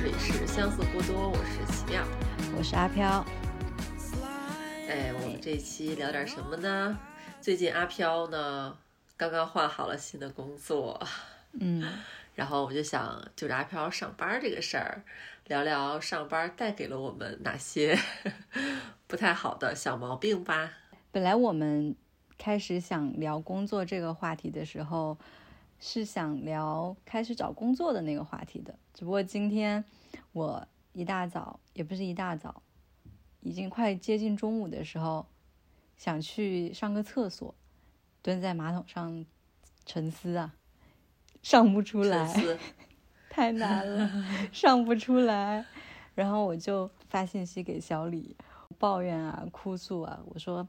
[0.00, 2.06] 这里是相似过多，我是奇妙，
[2.56, 3.26] 我是阿飘。
[4.88, 6.96] 哎，我们这期聊点什么呢？
[7.40, 8.78] 最近阿飘呢
[9.16, 11.04] 刚刚换好了新的工作，
[11.54, 11.84] 嗯，
[12.36, 15.02] 然后我们就想就着阿飘上班这个事儿，
[15.48, 17.98] 聊聊上班带给了我们哪些
[19.08, 20.74] 不太好的小毛病吧。
[21.10, 21.96] 本来我们
[22.38, 25.18] 开始想聊工作这个话题的时候，
[25.78, 28.78] 是想聊开始找工作的那个话题的。
[28.94, 29.84] 只不过今天
[30.32, 32.62] 我一大早，也不是一大早，
[33.40, 35.26] 已经快接近中午的时候，
[35.96, 37.54] 想去上个厕所，
[38.22, 39.24] 蹲在马桶上
[39.86, 40.54] 沉思啊，
[41.42, 42.58] 上不出来，
[43.30, 44.10] 太难了，
[44.52, 45.64] 上不出来。
[46.14, 48.36] 然后我就发信息给小李，
[48.78, 50.68] 抱怨啊，哭诉啊，我说。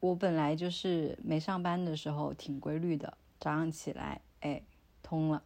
[0.00, 4.62] 我本来就是没上班的时候挺规律的，早上起来，哎，
[5.02, 5.42] 通了。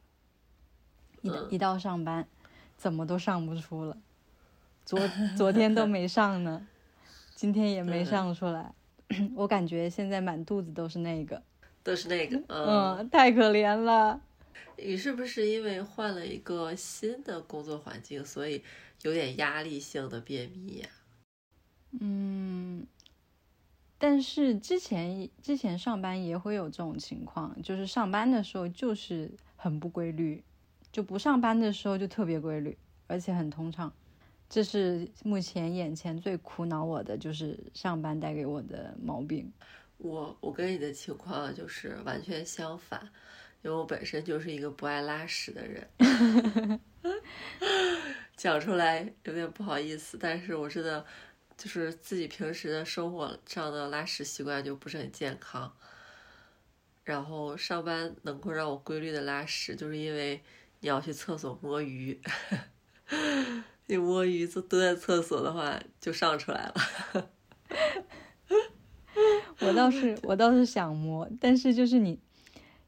[1.23, 2.27] 一一到上班，
[2.77, 3.97] 怎么都上不出了。
[4.85, 5.01] 昨
[5.35, 6.67] 昨天都没上呢，
[7.35, 8.75] 今天也没上出来。
[9.37, 11.43] 我感觉现在满肚子都是那个，
[11.83, 14.21] 都是那个，嗯，太可怜了。
[14.77, 18.63] 你是不是因为换了一个新的工作环境，所以
[19.03, 20.89] 有点压力性的便秘呀？
[22.01, 22.44] 嗯。
[24.07, 30.45] 但是之前之前上班也会有这种情况，就是上班的时候就是很不规律，
[30.93, 33.91] 就不上班的时候就特别规律，而且很通畅。
[34.47, 39.51] 这是目前眼前最苦恼我的，就是上班带给我的毛病。
[39.97, 43.01] 我我跟你的情况就是完全相反，
[43.63, 46.79] 因为我本身就是一个不爱拉屎的人，
[48.37, 51.03] 讲出来有点不好意思，但是我真的。
[51.57, 55.73] 就是自己平时的生活上的拉屎习惯就不是很健康，
[57.05, 60.43] 然后上班能够让我规律的拉屎，就是因为
[60.81, 62.21] 你要去厕所摸鱼，
[63.87, 66.75] 你摸鱼就蹲在厕所的话就上出来了。
[69.61, 72.19] 我倒是我倒是想摸，但是就是你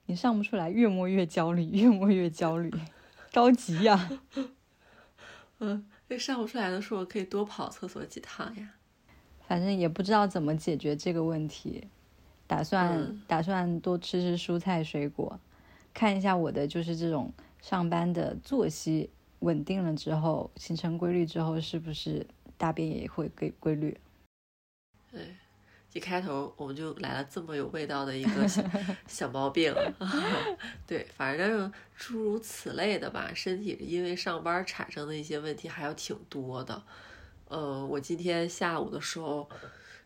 [0.07, 2.71] 你上不出来，越摸越焦虑，越摸越焦虑，
[3.31, 4.11] 着急呀。
[5.59, 5.89] 嗯。
[6.09, 8.75] 那上不出来的时候，可以多跑厕所几趟呀。
[9.47, 11.87] 反正也不知道怎么解决这个问题，
[12.47, 15.39] 打算打算多吃吃蔬菜水果，
[15.95, 23.97] 看一下我的就是这种上班的作息稳定了之后，形成规律之后，是不是大便也会规规律？
[25.11, 25.37] 对。
[25.97, 28.63] 一开头我们就来了这么有味道的一个小
[29.09, 29.75] 小毛病，
[30.87, 33.31] 对，反正诸如此类的吧。
[33.35, 36.83] 身体因为上班产生的一些问题还有挺多的。
[37.49, 39.49] 呃，我今天下午的时候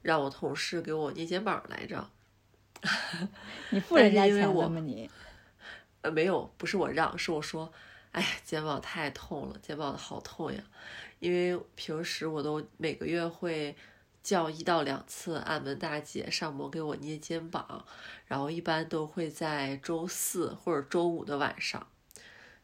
[0.00, 2.08] 让我同事给我捏肩膀来着。
[3.70, 4.78] 你付人家钱了吗？
[4.78, 5.10] 你？
[6.02, 7.72] 呃，没有，不是我让，是我说，
[8.12, 10.62] 哎呀，肩膀太痛了，肩膀好痛呀。
[11.18, 13.74] 因为平时我都每个月会。
[14.22, 17.84] 叫一到两次按门大姐上门给我捏肩膀，
[18.26, 21.86] 然后一般都会在周四或者周五的晚上。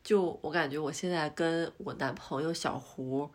[0.02, 3.28] 就我感觉我现在跟我男朋友小胡，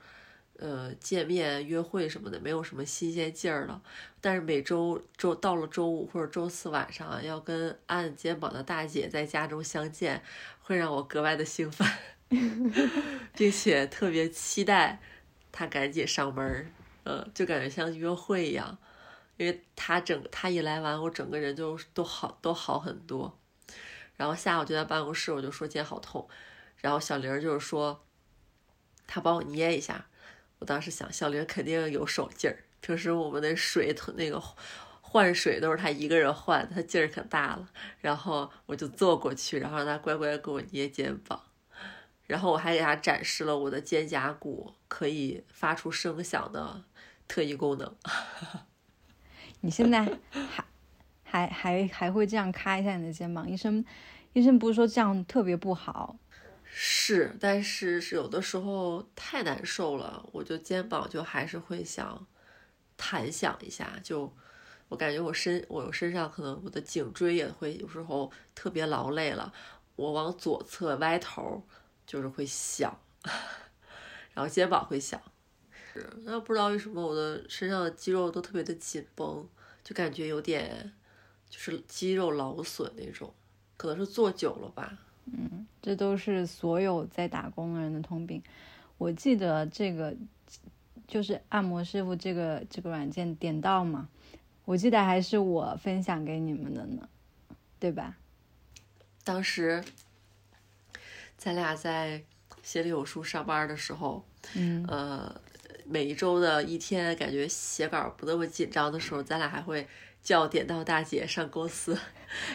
[0.57, 3.81] 呃，见面约会什么的没有什么新鲜劲儿了。
[4.21, 10.23] 但是每周周到了周五或者周四晚上要跟按肩膀的大姐在家中相见，
[10.61, 11.85] 会让我格外的兴奋，
[13.35, 15.01] 并且特别期待
[15.51, 16.71] 他赶紧上门。
[17.33, 18.77] 就感觉像约会一样，
[19.37, 23.37] 因为他整他一来完，我整个人就都好都好很多。
[24.15, 26.27] 然后下午就在办公室，我就说肩好痛，
[26.77, 28.05] 然后小玲就是说，
[29.07, 30.07] 他帮我捏一下。
[30.59, 34.39] 我当时想，小玲肯定有手劲儿，平时我们的水那个
[35.01, 37.67] 换水都是他一个人换，他劲儿可大了。
[37.99, 41.41] 然后我就坐过去，然后让他乖乖给我捏肩膀。
[42.27, 46.83] 然后我还给他展示了我的肩胛骨可以发出声响的
[47.31, 47.95] 特异功能。
[49.61, 50.65] 你现在还
[51.23, 53.49] 还还还会这样咔一下你的肩膀？
[53.49, 53.85] 医生
[54.33, 56.17] 医生不是说这样特别不好？
[56.65, 62.27] 是，但是是有的时候太难受了，我就肩膀就还是会想
[62.97, 63.97] 弹响一下。
[64.03, 64.33] 就
[64.89, 69.53] 我感觉我身我身上可能我的颈椎也会有时候特别劳累了，
[69.95, 71.65] 我往左侧歪头。
[72.03, 72.99] 就是会响，
[74.33, 75.21] 然后肩膀会响，
[75.93, 79.47] 是那不知道为什么我的身上的肌肉都特别的紧绷，
[79.83, 80.91] 就感觉有点
[81.49, 83.33] 就是肌肉劳损那种，
[83.77, 84.97] 可能是坐久了吧。
[85.25, 88.41] 嗯，这都是所有在打工的人的通病。
[88.97, 90.15] 我记得这个
[91.07, 94.09] 就是按摩师傅这个这个软件点到嘛，
[94.65, 97.09] 我记得还是我分享给你们的呢，
[97.79, 98.17] 对吧？
[99.23, 99.83] 当时。
[101.37, 102.21] 咱俩在
[102.61, 104.23] 心里有数上班的时候，
[104.53, 105.41] 嗯呃，
[105.91, 109.85] 每一周的一天，感觉写稿不那么紧张的时候，咱俩还会
[110.23, 111.97] 叫点到大姐上公司，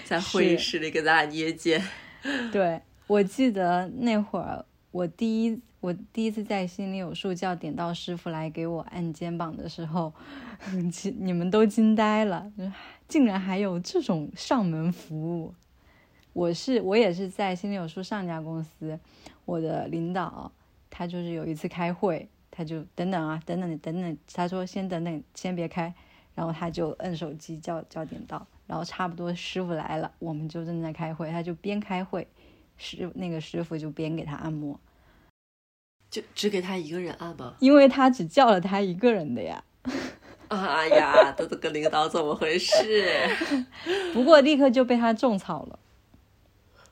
[0.05, 1.87] 在会议室里给咱俩捏肩。
[2.51, 10.13] 对，我记得那会儿我第一我第一次在心里有数叫点到师傅来给我按肩膀的时候，
[10.91, 12.51] 其你们都惊呆了，
[13.07, 15.55] 竟然还有这种上门服务。
[16.33, 18.99] 我是我也是在心里有数上家公司，
[19.45, 20.51] 我的领导
[20.91, 25.93] 他就是有一次开会，他就等等啊，等等等等，他说先等等，先别开，
[26.35, 28.47] 然后他就摁手机叫叫点到。
[28.67, 32.27] 然后差不多师傅来了，我们就正在开会，他就边开会，
[32.79, 34.81] 师那个师傅就边给他按摩，
[36.11, 37.55] 就只给他一个人按吗？
[37.61, 39.63] 因为他只叫了他一个人的呀。
[40.49, 43.29] 哎呀，这这个领导怎么回事？
[44.15, 45.79] 不过立刻就被他种草了。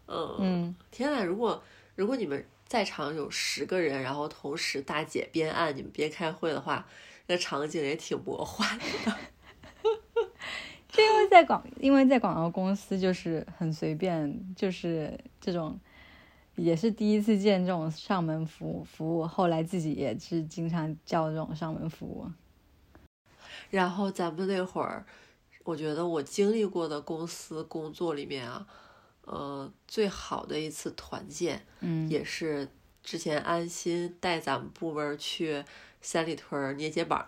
[0.07, 1.63] 嗯嗯，天呐，如果
[1.97, 6.87] 如果你们在场有十个人，然后同时大姐边按你们边开会的话，
[7.27, 8.85] 那场景也挺魔幻的。
[10.89, 15.79] 就因为在广，因为在广告公司就是很随便，就是这种，
[16.55, 19.27] 也是第一次见这种上门服务服务。
[19.27, 22.27] 后来自己也是经常叫这种上门服务。
[23.71, 25.05] 然后咱们那会儿，
[25.65, 28.65] 我觉得我经历过的公司工作里面啊，
[29.25, 32.69] 呃，最好的一次团建，嗯，也是
[33.03, 35.65] 之前安心带咱们部门去
[36.01, 37.27] 三里屯捏肩膀。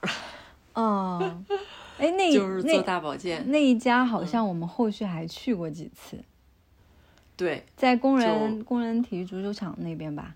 [0.75, 1.43] 哦。
[1.99, 6.23] 哎，那就是做大保健那一家，好像我们后续还去过几次。
[7.35, 10.35] 对，在工人工人体育足球场那边吧。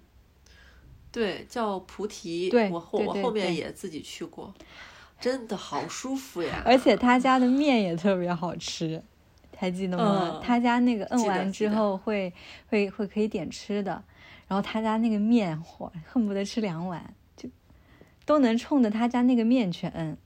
[1.13, 2.49] 对，叫菩提。
[2.49, 4.55] 对，我后我后面也自己去过，
[5.21, 6.63] 真的好舒服呀！
[6.65, 9.03] 而且他家的面也特别好吃，
[9.61, 10.31] 还记得吗？
[10.33, 12.33] 嗯、他家那个摁完之后会
[12.69, 14.03] 会会可以点吃的，
[14.49, 17.47] 然后他家那个面，嚯，恨不得吃两碗，就
[18.25, 20.17] 都能冲着他家那个面去摁。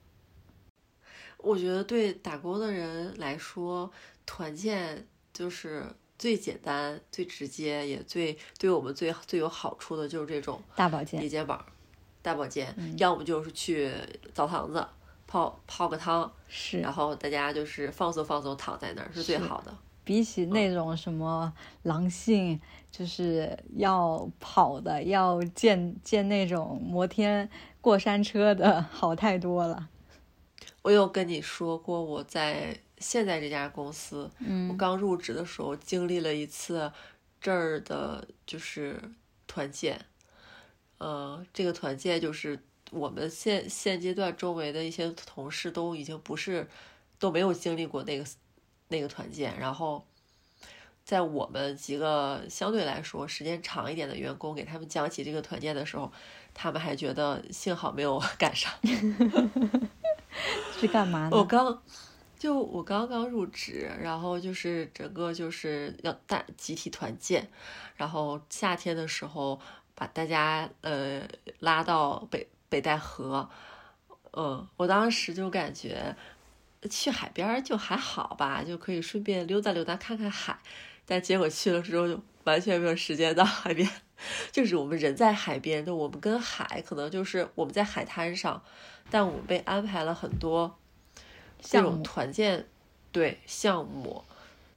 [1.39, 3.91] 我觉得对打工的人来说，
[4.25, 5.85] 团建就是
[6.17, 11.65] 最简单、最直接，也最对我们最最有好处的，就是这种大保健、捏肩膀、
[12.21, 13.91] 大保健，嗯、要么就是去
[14.33, 14.87] 澡堂子
[15.35, 19.77] 泡泡个汤，是，然后大家就是放松放松，躺在那儿是最好的。
[20.05, 21.51] 比起那种什么
[21.81, 22.57] 狼性，
[22.89, 27.49] 就是要跑的、要建建那种摩天
[27.81, 29.89] 过山车的好太多了。
[30.83, 36.89] 我有跟你说过，我在现在这家公司，嗯，我刚入职的时候经历了一次
[37.41, 39.01] 这儿的，就是
[39.45, 39.99] 团建，
[40.99, 42.57] 呃，这个团建就是
[42.91, 46.67] 我们现现阶段周围的一些同事都已经不是
[47.19, 48.25] 都没有经历过那个
[48.89, 50.05] 那个团建，然后
[51.03, 56.11] 在我们几个相对来说时间长一点的员工给他们讲起这个团建的时候，
[56.53, 58.71] 他们还觉得幸好没有 赶上。
[60.79, 61.37] 是干嘛呢？
[61.37, 61.81] 我刚
[62.37, 67.47] 就我刚刚入职，然后就是整个就是要大集体团建，
[67.95, 69.59] 然后夏天的时候
[69.95, 71.21] 把大家呃
[71.59, 72.45] 拉到北
[72.75, 73.49] 北戴河，
[74.33, 76.13] 嗯，我当时就感觉
[76.89, 80.59] 去海边就还好吧，就可以顺便溜达溜达看看海，
[81.05, 83.89] 但结果去了之后就完全没有时间到海边，
[84.51, 88.61] 就是我们人在海边就，我们跟海可能就是我们在海滩上。
[89.09, 90.77] 但我们被安排了很多
[91.61, 92.65] 这种团建，
[93.11, 94.25] 对项目，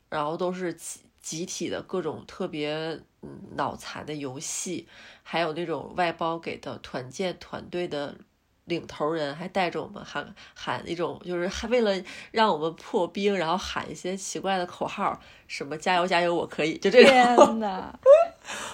[0.09, 4.89] 然后都是集集体的各种特别嗯脑残的游戏，
[5.23, 8.17] 还有那种外包给的团建团队的
[8.65, 11.93] 领头人还带着我们喊喊那种，就是还为了
[12.31, 17.11] 让我们破冰，然后喊一些奇怪的口号，什么加油加油我可以，就这种。
[17.13, 17.99] 天 呐，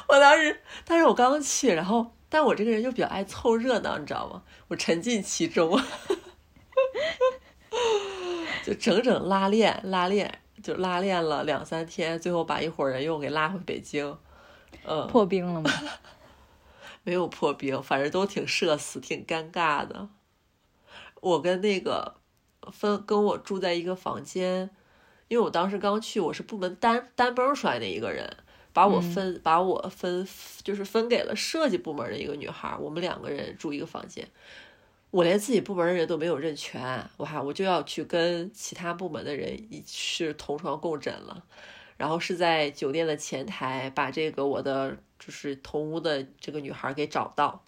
[0.08, 2.12] 我当时，但是我刚去，然后。
[2.26, 4.42] 但我这个人就比较爱凑热闹，你知道吗？
[4.66, 5.80] 我沉浸其中，
[8.66, 14.18] 就整整拉练拉练，就拉练了两三天，最后把一伙人又给拉回北京。
[14.84, 15.70] 嗯，破冰了吗？
[17.04, 20.08] 没有破冰，反正都挺社死，挺尴尬的。
[21.20, 22.16] 我跟那个
[22.72, 24.70] 分跟我住在一个房间，
[25.28, 28.36] 因为我当时刚去，我是部门单单蹦出来的一个人。
[28.72, 30.26] 把我分，嗯、把我分，
[30.64, 34.28] 就是分给了设计部门的一个女孩，我们两个人住一个房间，
[35.12, 41.44] 我连自己部门的人都没有认全，我还我就要去跟其他部门的人一是同床共枕了，
[41.96, 47.62] 然后是在酒店的前台把这个我的就是同屋的这个女孩给找到，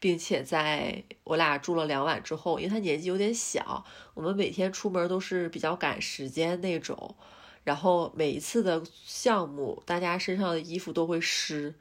[0.00, 7.14] 并且在我俩住了两晚之后，因为她年纪有点小，我们每天出门都是比较赶时间那种。
[7.64, 11.74] 然后每一次的项目，大家身上的衣服都会湿，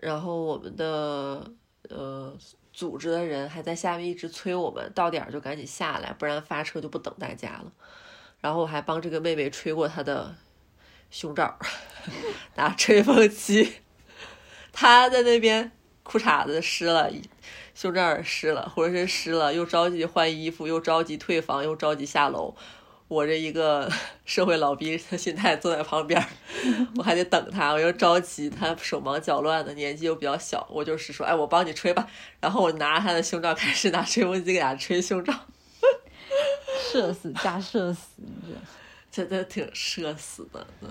[0.00, 1.52] 然后我们的
[1.90, 2.34] 呃
[2.72, 7.70] 组织的人还在下面一直催我们到点儿就赶紧下来，不然发车就不等大家了。
[8.42, 10.34] 然后我还帮这个妹妹吹过她的
[11.10, 11.58] 胸罩，
[12.56, 13.76] 拿吹风机。
[14.72, 15.72] 她在那边
[16.02, 17.10] 裤衩子湿了，
[17.74, 22.54] 胸罩也湿了，浑身湿了，又着急换衣服，又着急退房，又着急下楼。
[23.08, 23.92] 我这一个
[24.24, 26.26] 社会老逼的心态坐在旁边，
[26.96, 32.08] 我还得等他，我又着急，他手忙脚乱的，年纪又比较小，我就是说，哎，我帮你吹吧。
[32.40, 35.32] 然后我拿着他的胸罩开始拿吹风机给他吹胸罩，
[36.92, 38.54] 社死 加社死，你
[39.10, 40.88] 这真的挺社死的，嗯。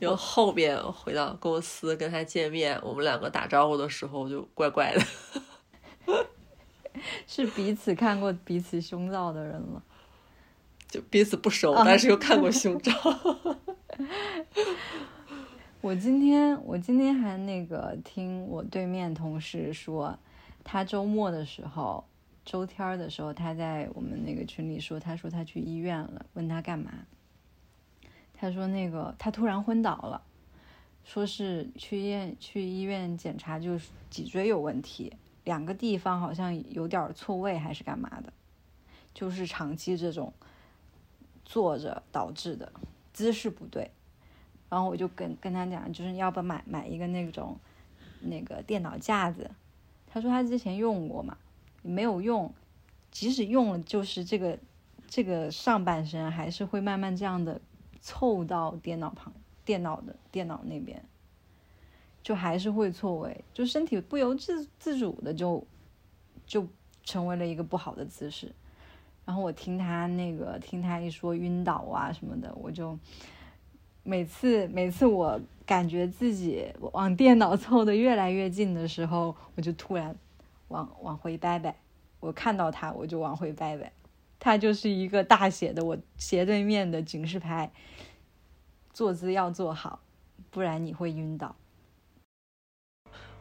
[0.00, 5.00] 又后面回到公司跟他见面，我们两个打招呼的时候就怪怪的。
[7.28, 9.80] 是彼此看过彼此胸罩的人了，
[10.88, 12.92] 就彼此不熟，但是又看过胸罩。
[15.80, 20.18] 我今天我今天还那个听我对面同事说，
[20.64, 22.04] 他周末的时候，
[22.44, 26.92] 周天的时候，他在我们那个群里说，他说他去医院了，问他干嘛？
[28.34, 30.22] 他说那个他突然昏倒了，
[31.04, 35.12] 说是去医院去医院检查，就是脊椎有问题。
[35.44, 38.32] 两个地方好像有点错位，还是干嘛的？
[39.12, 40.32] 就是长期这种
[41.44, 42.72] 坐着导致的
[43.12, 43.90] 姿势不对。
[44.68, 47.58] 然后我就跟跟他讲，就是要不买买一个那种
[48.20, 49.50] 那个电脑架子。
[50.12, 51.36] 他说他之前用过嘛，
[51.82, 52.52] 没有用。
[53.10, 54.58] 即使用了，就是这个
[55.06, 57.60] 这个上半身还是会慢慢这样的
[58.00, 59.32] 凑到电脑旁、
[59.64, 61.02] 电脑的电脑那边。
[62.22, 65.66] 就还是会错位，就身体不由自自主的就
[66.46, 66.66] 就
[67.02, 68.50] 成为了一个不好的姿势。
[69.24, 72.98] 然后我听他那个听他一说晕倒啊什么的，我就
[74.04, 75.38] 每次每次我
[75.72, 80.14] 感觉自己往电脑凑的越来越近的时候，我就突然
[80.68, 81.74] 往往回掰掰。
[82.20, 83.90] 我看到他，我就往回掰掰。
[84.38, 87.72] 他就是一个大写的我斜对面的警示牌，
[88.92, 90.00] 坐姿要做好，
[90.50, 91.56] 不然你会晕倒。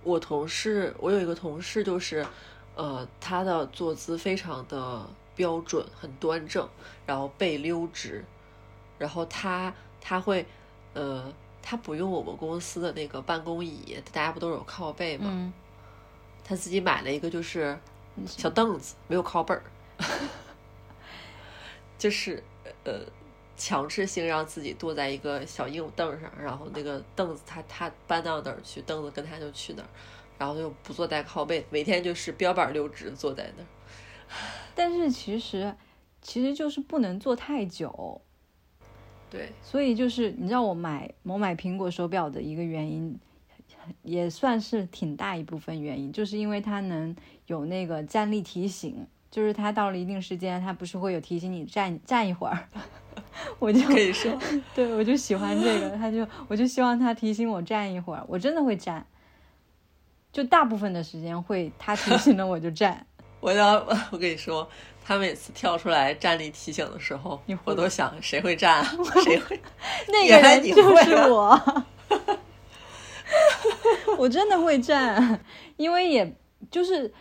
[0.01, 2.25] 我同事，我有一个同事，就是，
[2.75, 6.65] 呃，他的坐姿非常的标准，很端正，
[7.05, 8.23] 然后背溜直，
[8.97, 10.45] 然后他他会，
[10.93, 15.53] 呃，他不用我们公司的那个办公椅，大家不都有靠背吗？
[16.43, 17.77] 他自己买了一个，就是
[18.25, 19.63] 小凳子，没有靠背儿，
[21.97, 22.43] 就是
[22.83, 23.01] 呃。
[23.57, 29.89] 强制性让自己坐在一个小硬凳上，然后那个凳子他他搬到哪儿去，凳子跟他就去哪儿，
[30.39, 33.67] 然后就不坐带靠背，每天就是标板溜直坐在那儿。
[34.73, 35.75] 但是其实
[36.23, 38.19] 其实就是不能坐太久。
[39.31, 43.17] 对，所以就是你知道我买我买苹果手表的一个原因，
[44.03, 47.15] 也算是挺大一部分原因，就是因为它能
[47.47, 52.67] 有那个站立提醒，就是它到了一定时间，它不是会有提醒你站站一会儿。
[53.57, 54.37] 我就可以说，
[54.75, 59.05] 对我就喜欢这个，他就我就希望它提醒我站一会儿，我真的会站，
[60.31, 63.05] 就大部分的时间会它提醒了我就站。
[63.39, 64.69] 我要我跟你说，
[65.03, 68.83] 他每次跳出来站立提醒的时候，我都想谁会站，
[69.23, 69.59] 谁会？
[70.07, 71.85] 那个人就是我，
[74.17, 75.39] 我真的会站，
[75.77, 76.35] 因为也
[76.69, 77.11] 就是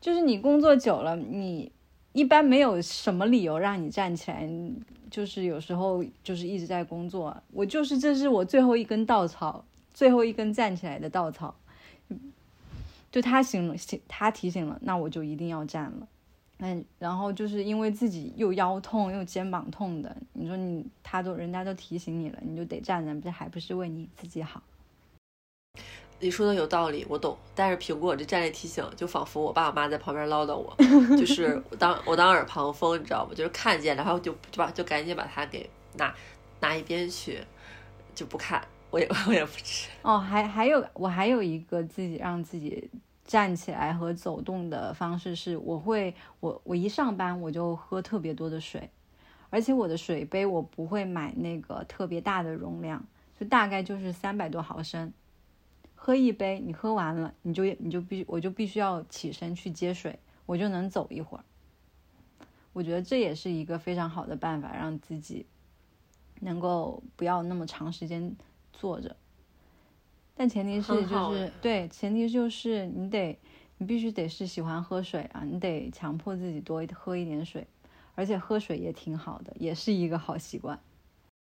[0.00, 1.70] 就是你工作久了，你
[2.12, 4.48] 一般没有什么理由让你站起来。
[5.08, 9.64] 就是有时候就是一直在工作，我就是这是我最后一根稻草，
[9.94, 11.54] 最后一根站起来的稻草。
[13.12, 13.74] 就他醒了，
[14.08, 16.08] 他提醒了，那我就一定要站了。
[16.58, 24.62] 嗯，然后就是因为自己又腰痛又肩膀痛的，你说你他都人家都提醒你了，你就得站着，这还不是为你自己好？
[26.18, 27.36] 你说的有道理，我懂。
[27.54, 30.74] 但是苹果这站立提醒，就仿佛我爸我妈在旁边唠叨我，
[31.14, 33.34] 就是当我当耳旁风，你知道吗？
[33.34, 36.14] 就是看见，然后就就把就赶紧把它给拿
[36.60, 37.38] 拿一边去，
[38.14, 38.66] 就不看。
[38.90, 39.90] 我也 我也不吃。
[40.00, 42.88] 哦，还还有我还有一个自己让自己
[43.26, 48.88] 站起来和走动的方式是，我会我我一上班我就喝特别多的水，
[49.50, 53.04] 而且我的水杯我不会买那个特别大的容量，
[53.38, 55.12] 就大概就是三百多毫升。
[55.94, 61.44] 喝一杯，你喝完了，你就你就必我就必须要起身去接水，我就能走一会儿。
[62.72, 65.46] 我觉得这也是一个非常好的办法，让自己
[66.40, 68.36] 能够不要那么长时间
[68.72, 69.16] 坐着。
[70.36, 73.38] 但前提是就是对，前提就是你得
[73.78, 77.66] 你必须得是喜欢喝水啊，你得强迫自己多喝一点水，
[78.14, 80.78] 而且喝水也挺好的，也是一个好习惯。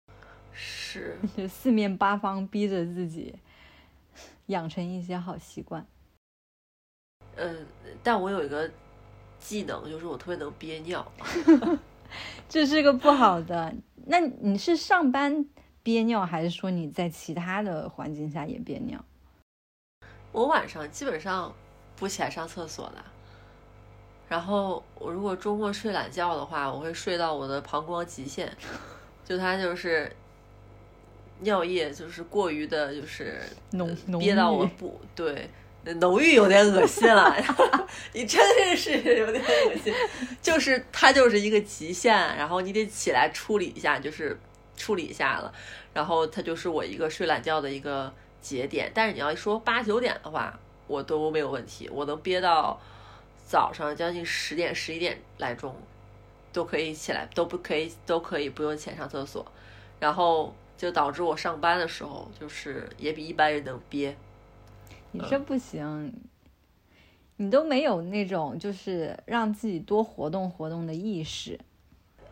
[0.53, 3.35] 是，就四面八方逼着自己
[4.47, 5.85] 养成一些好习惯。
[7.35, 7.65] 嗯，
[8.01, 8.69] 但我有一个
[9.39, 11.09] 技能，就是我特别能憋尿。
[12.49, 13.73] 这是个不好的。
[14.07, 15.45] 那你是上班
[15.89, 19.03] 憋尿，还是说你在其他的环境下也憋尿？
[20.31, 21.51] 我晚上基本上
[21.95, 23.03] 不起来上厕所的。
[24.27, 28.47] 然后我如果周末睡懒觉的话，我会睡到我的膀胱极限，
[29.25, 30.15] 就它就是
[31.39, 33.41] 尿液就是过于的，就是
[33.71, 35.49] 浓憋到我不对。
[35.95, 37.35] 浓郁有点恶心了，
[38.13, 39.91] 你真的是有点恶心。
[40.39, 44.39] 就是它就是一个极限，然后你得起来处理一下，就是
[44.79, 45.53] 处理一下了。
[45.93, 48.89] 然后它就是我一个睡懒觉的一个节点。
[48.95, 50.57] 但是你要说八九点的话，
[50.87, 52.79] 我都没有问题，我能憋到
[53.45, 55.75] 早上将近十点十一点来钟
[56.51, 59.45] 都可以起来，都不可以都可以不用起来上厕所。
[59.99, 64.15] 然后就导致我上班的时候就是也比一般人能憋。
[65.11, 66.13] 你这不行，
[67.37, 71.59] 你都没有那种就是让自己多活动活动的意识。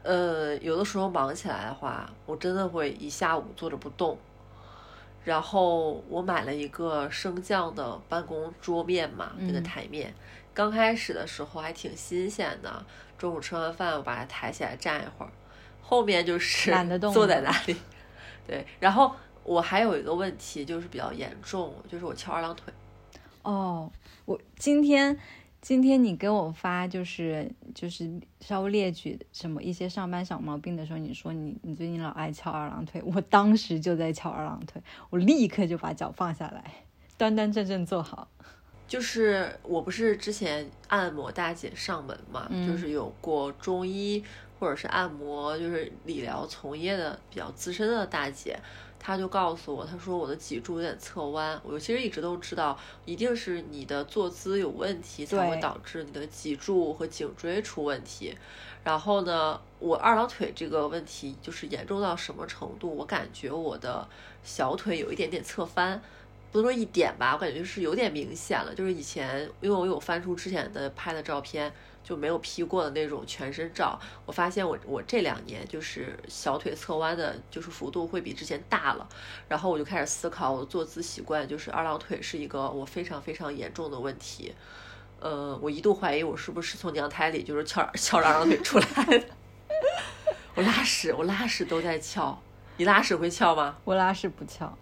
[0.08, 4.18] 呃，有的时候忙起来的话，我真的会一下午坐着不动。
[5.26, 10.14] 然后我买了一个升降的办公桌面嘛，那个台面，
[10.54, 12.86] 刚开始的时候还挺新鲜的。
[13.18, 15.32] 中午吃完饭，我把它抬起来站一会儿，
[15.82, 17.76] 后面就是懒得动， 坐在那里。
[18.48, 19.14] 对，然后。
[19.44, 22.66] 我还有一个问题，就是比较严重，就是我翘二郎腿。
[23.44, 23.90] 哦，
[24.26, 25.18] 我今天
[25.68, 36.86] 今天你给我发就是就是稍微列举什么一些上班小毛病的时候，你说你你最近老爱翘二郎腿，我当时就在翘二郎腿，我立刻就把脚放下来，
[37.18, 38.30] 端端正正坐好。
[38.88, 44.24] 就是我不是之前按摩大姐上门嘛，就是有过中医
[44.58, 48.58] 或者是按摩，就是理疗从业的比较资深的大姐。
[49.08, 51.58] 他就告诉我，他说我的脊柱有点侧弯。
[51.64, 58.38] 我其实一直都知道，一定是你的坐姿有问题，才会导致你的脊柱和颈椎出问题。
[58.84, 62.94] 然后呢，我二郎腿这个问题就是严重到什么程度？
[62.94, 64.06] 我感觉我的
[64.44, 66.02] 小腿有一点点侧翻，
[66.52, 68.76] 不能说一点吧，我感觉是有点明显了。
[68.76, 71.72] 就是以前，因为我有翻出之前的拍的照片。
[72.08, 79.06] 就没有 P 过的那种全身照，我发现我我这两年就是小腿侧弯的，就是幅度会比之前大了，
[79.50, 84.56] 然后我就开始思考我的坐姿习惯，就是二郎腿是一个我非常非常严重的问题，
[85.20, 88.86] 呃，我一度怀疑我是不是从娘胎里就是翘翘二郎腿出来
[89.20, 89.26] 的，
[90.56, 92.42] 我拉屎我拉屎都在翘，
[92.78, 93.76] 你拉屎会翘吗？
[93.84, 94.74] 我拉屎不翘，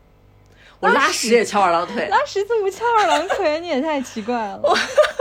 [0.79, 3.59] 我拉屎也翘二郎腿，拉屎怎么翘二郎腿？
[3.61, 4.61] 你也太奇怪了，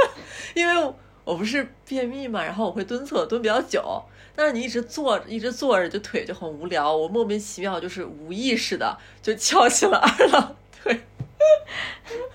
[0.55, 0.95] 因为。
[1.25, 4.03] 我不是便秘嘛，然后我会蹲厕所蹲比较久，
[4.37, 6.95] 但是你一直坐着，一直坐着，就腿就很无聊。
[6.95, 11.01] 我莫名其妙就是无意识的就翘起了二郎腿。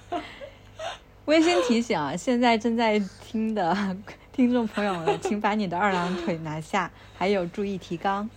[1.25, 3.95] 温馨提醒啊，现在正在听的
[4.33, 8.27] 听众朋友们，请把你的二郎腿拿下，还有注意提纲。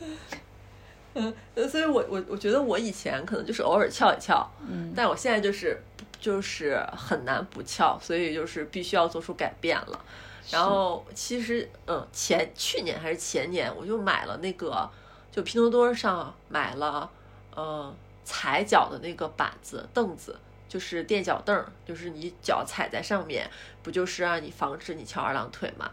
[1.15, 1.33] 嗯，
[1.69, 5.81] 所以我我我觉得我以前可能就是偶尔翘一翘，嗯，但我现在就是
[6.21, 10.05] 就是很难不翘，所以就是必须要做出改变了。
[10.51, 14.89] 然后其实，嗯，前去年还是前年，我就买了那个，
[15.31, 17.09] 就拼多多上买了，
[17.57, 23.49] 嗯，踩脚的那个板子、凳子，就是垫脚凳，就是你脚踩在上面，
[23.83, 25.91] 不就是让你防止你翘二郎腿嘛？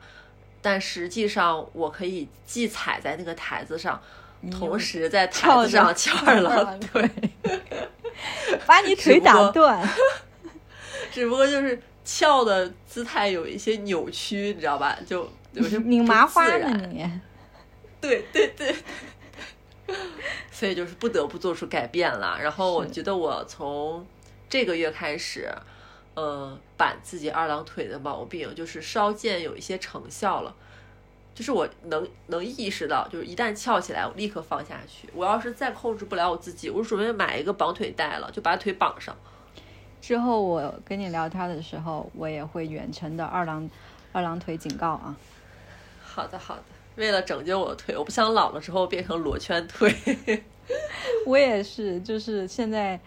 [0.62, 4.02] 但实际上，我可以既踩在那个台子上，
[4.52, 7.10] 同时在台子上翘二郎 腿，
[8.66, 9.88] 把你腿 打断。
[11.14, 11.80] 只不过就是。
[12.04, 14.98] 翘的姿态有一些扭曲，你知道吧？
[15.06, 17.10] 就有些拧麻花呢你。
[18.02, 18.74] 对对对，
[20.52, 22.38] 所以就是不得不做出改变了。
[22.42, 24.06] 然后我觉得我从
[24.48, 25.54] 这个月开始，
[26.16, 30.56] 嗯，板自己二郎腿的毛病就是稍见有一些成效了。
[31.36, 35.08] 就是我能能意识到，就是一旦翘起来，我立刻放下去。
[35.14, 39.16] 我要是再控制不了我自己，我准备买一个绑腿带了，就把腿绑上。
[40.02, 43.70] 之后我跟你聊天的时候，我也会远程的二郎
[44.12, 45.16] 二郎腿警告啊。
[46.02, 46.64] 好的好的，
[46.96, 49.94] 为了拯救我的腿，我不想老了之后变成罗圈腿。
[51.26, 53.00] 我也是，就是现在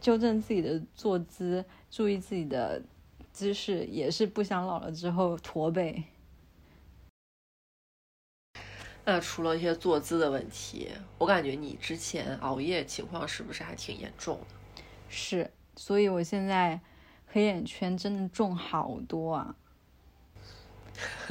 [0.00, 2.82] 纠正自己的坐姿，注意自己的
[3.32, 6.02] 姿势，也是不想老了之后驼背。
[9.06, 14.82] 那除了一些坐姿的问题，我感觉你之前熬夜情况是不是还挺严重的？
[15.08, 15.50] 是。
[15.76, 16.80] 所以我现在
[17.26, 19.56] 黑眼圈真的重好多啊！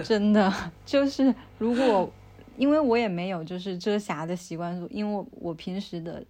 [0.04, 0.54] 真的
[0.86, 2.12] 就是如果
[2.58, 6.24] 因为我也没有就是遮瑕的习惯，因为我平时的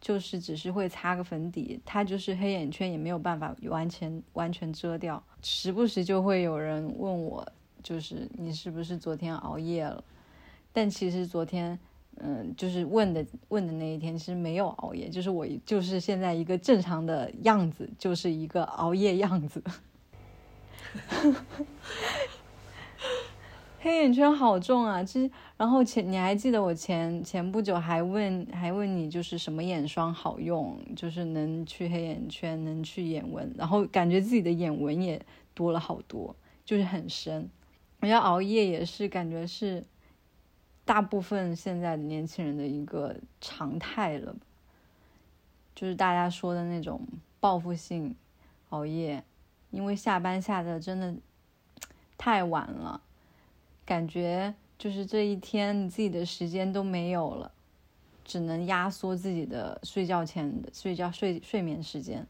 [0.00, 5.22] 就是只是会擦个粉底，它就是黑眼圈也没有办法完全完全遮掉。
[5.42, 7.46] 时不时就会有人问我，
[7.82, 10.02] 就是你是不是昨天熬夜了？
[10.72, 11.78] 但其实昨天，
[12.20, 19.62] 嗯，就是问的问的那一天，其实没有熬夜，就是我就是现在一个正常的样子，就是一个熬夜样子。
[23.80, 25.02] 黑眼圈好重啊！
[25.04, 35.20] 其实，然后前你还记得我前前不久还问还问你，就是什么眼霜好用，就是能去黑眼圈，能去眼纹，然后感觉自己的眼纹也
[35.52, 37.50] 多了好多，就是很深。
[38.00, 39.84] 我要熬夜也是感觉是。
[40.84, 44.36] 大部分现在年轻人的一个常态了，
[45.74, 47.00] 就是大家说的那种
[47.40, 48.14] 报复性
[48.68, 49.24] 熬夜，
[49.70, 51.14] 因为下班下的真的
[52.18, 53.00] 太晚了，
[53.86, 57.50] 感觉就是这一天你自己的时间都没有了，
[58.22, 62.26] 只能压缩自己的睡觉前的睡觉睡睡眠时间，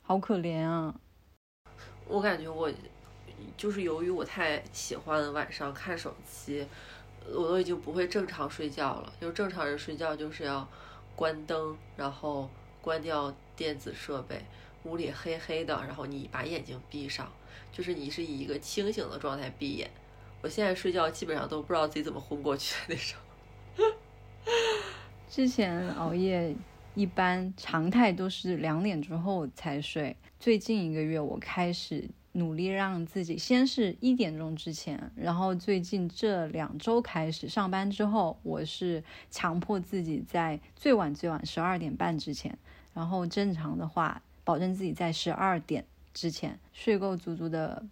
[0.00, 0.98] 好可怜啊！
[2.08, 2.72] 我感觉我
[3.56, 6.66] 就是由于我太喜欢晚上看手机。
[7.26, 10.68] 我都已经不会正常睡觉了，就正常人睡觉就是要
[11.16, 14.44] 关灯，然后关掉电子设备，
[14.84, 17.32] 屋里黑黑的，然后你把眼睛闭上，
[17.72, 19.90] 就是你是以一个清醒的状态闭眼。
[20.42, 23.96] 我现在睡觉基本上都不知道自己怎么昏过去的那种。
[25.30, 26.54] 之前熬夜
[26.94, 32.08] 一般常态都是两点之后才睡，最近一个月我开始。
[32.36, 42.58] 努力让自己先是一点钟之前，然后最近这两周开始上班之后，我是强迫自己在最晚最晚十二点半之前，
[42.92, 47.86] 然后正常的话，保证自己在十二点之前睡够足足的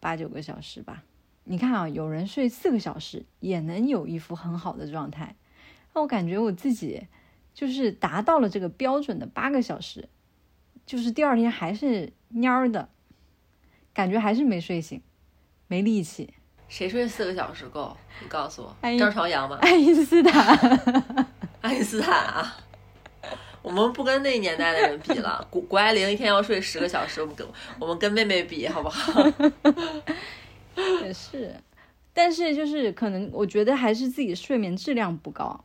[0.00, 1.04] 八九个小时吧。
[1.44, 5.36] 你看啊，有人睡四个小时也能有一副很好的状态，
[5.94, 7.06] 那我感觉我自己
[7.54, 10.08] 就是达到了这个标准的八个小时，
[10.84, 12.88] 就是第二天还是蔫儿的。
[13.96, 15.00] 感觉还是没睡醒，
[15.68, 16.28] 没力气。
[16.68, 17.96] 谁睡四个小时够？
[18.20, 19.56] 你告诉我，张朝阳吗？
[19.62, 20.54] 爱因斯坦，
[21.62, 22.56] 爱因斯坦啊！
[23.62, 25.48] 我们不跟那年代的人比了。
[25.50, 27.46] 谷谷爱凌一天要睡十个小时，我们跟
[27.80, 29.22] 我们跟妹妹比好不好？
[31.02, 31.58] 也是，
[32.12, 35.64] 但是就是可能，我觉得还是自己睡眠质量不高。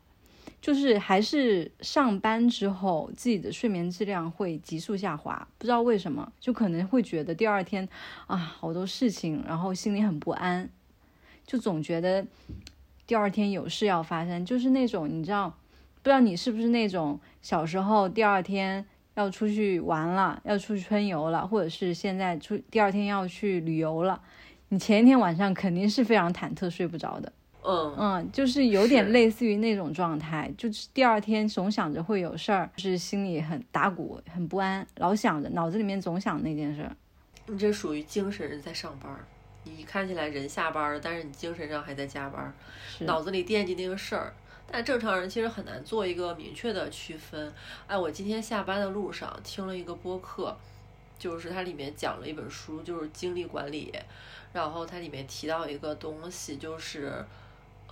[0.62, 7.90] 就是还是上班之后，自己的睡眠质量会急速下滑，不知道为什么，就可能会觉得第二天
[8.28, 10.70] 啊好多事情，然后心里很不安，
[11.48, 12.26] 就总觉得
[13.08, 15.50] 第二天有事要发生，就是那种你知道，
[16.04, 24.22] 不知道你是不是那种小时候第二天要出去玩了，要出去春游了，或者是现在出第二天要去旅游了，
[24.70, 27.34] 你前一天晚上肯定是非常忐忑睡不着的。
[27.64, 36.90] 嗯嗯，就是有点类似于那种状态，就是第二天总想着会有事儿，就是心里很打鼓、很不安，老想着，脑子里面总想那件事。
[37.46, 39.16] 你这属于精神人在上班，
[39.64, 42.52] 你看起来人下班了，但是你精神上还在加班，
[43.02, 44.34] 脑子里惦记那个事儿。
[44.72, 47.54] 但正常人其实很难做一个明确的区分。
[47.86, 50.58] 哎，我今天下班的路上听了一个播客，
[51.20, 53.94] 就是它里面讲了一本书，就是精力管理，
[54.52, 57.24] 然后它里面提到一个东西，就是。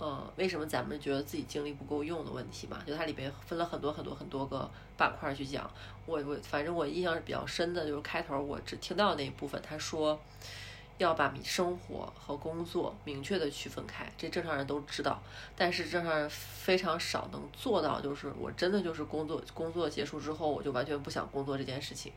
[0.00, 2.78] 呃，为什么咱们觉得自己精力不够用的问题嘛？
[2.86, 5.70] 就它里边分了很多很多很多个板块去讲。
[6.06, 10.18] 我我反正我印象是比较深的，就是开头我只听到那一部分，他说
[10.96, 15.22] 要把生活和工作明确的区分开，这正常人都知道，
[15.54, 22.10] 但是正常人非常少能做到，就是我真的就是工作工作结束之后，我就完全不想工作这件事情。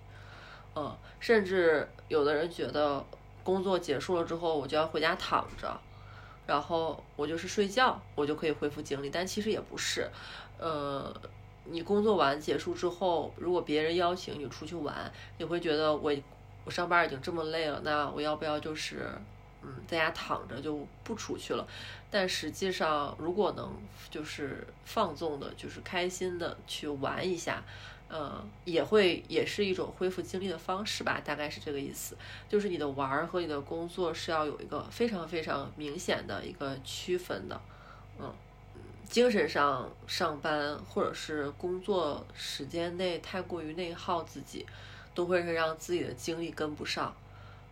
[0.74, 3.06] 嗯，甚至有的人觉得
[3.44, 5.78] 工作结束了之后，我就要回家躺着。
[6.46, 10.10] 然后我就是睡觉，我就可以恢复精力，但其实也不是，
[10.58, 11.14] 呃，
[11.66, 16.14] 你工作完结束之后，如果别人邀请你出去玩，你会觉得我
[16.66, 19.10] 我上班已经这么累了，那我要不要就是
[19.62, 21.68] 嗯在家躺着就不出去了？
[22.12, 23.74] 但实际上，如果能
[24.10, 27.64] 就是放纵的，就是开心的去玩一下。
[28.16, 32.16] 嗯，也会也是一种恢复精力的方式吧，大概是这个意思。
[32.48, 37.60] 就是你的玩儿和你的工作是要有一个非常非常明显的一个区分的。
[38.20, 38.32] 嗯，
[39.10, 44.64] 精神上上班或者是工作时间内太过于内耗自己，
[45.16, 47.12] 都会是让自己的精力跟不上。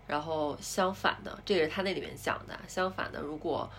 [0.08, 2.60] 然后相反的，这也是他那里面讲的。
[2.68, 3.70] 相反的，如果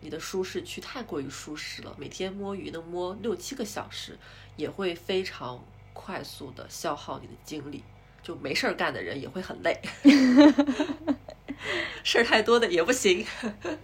[0.00, 4.18] 你的舒适区太过于舒适了，每天摸鱼能摸六七个小时，
[4.56, 5.62] 也会非常。
[5.92, 7.84] 快速的消耗你的精力，
[8.22, 9.80] 就没事儿干的人也会很累，
[12.02, 13.26] 事儿太多的也不行。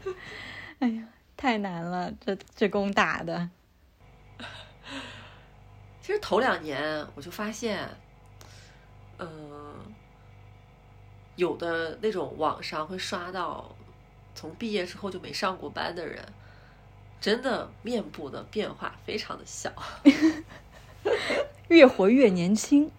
[0.81, 1.05] 哎呀，
[1.37, 3.51] 太难了，这这工打的。
[6.01, 7.87] 其实头两年我就发现，
[9.19, 9.29] 嗯、
[11.37, 13.77] 有的那种网上会刷到
[14.35, 16.25] 从毕业之后就没上过班的人，
[17.21, 19.71] 真的面部的变化非常的小。
[21.69, 22.91] 越活越年轻。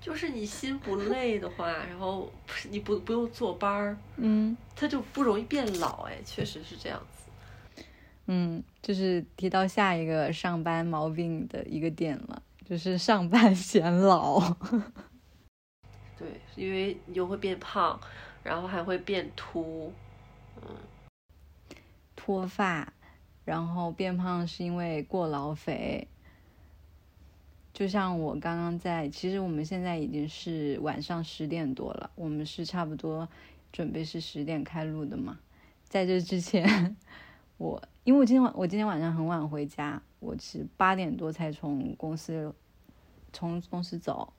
[0.00, 2.32] 就是你心不累的话，然后
[2.70, 6.04] 你不不用坐班儿，嗯它就不容易变老。
[6.04, 7.82] 哎，确实是这样子。
[8.26, 14.38] 嗯，就是提到下一个上班毛病的一个点了，就是上班显老。
[16.16, 17.98] 对，因为你就会变胖，
[18.42, 19.92] 然后还会变秃。
[20.62, 20.76] 嗯
[22.14, 22.92] 脱发，
[23.44, 26.06] 然后变胖是因为过劳肥。
[27.78, 33.28] 就像我刚刚在，其实我们现在已经是晚上十点多了，我们是差不多
[33.72, 35.38] 准备是十点开录的嘛。
[35.84, 36.96] 在这之前，
[37.56, 42.52] 我因为我今天晚我今天晚上很晚回家，我是八点多才从公司
[43.32, 44.32] 从公司走，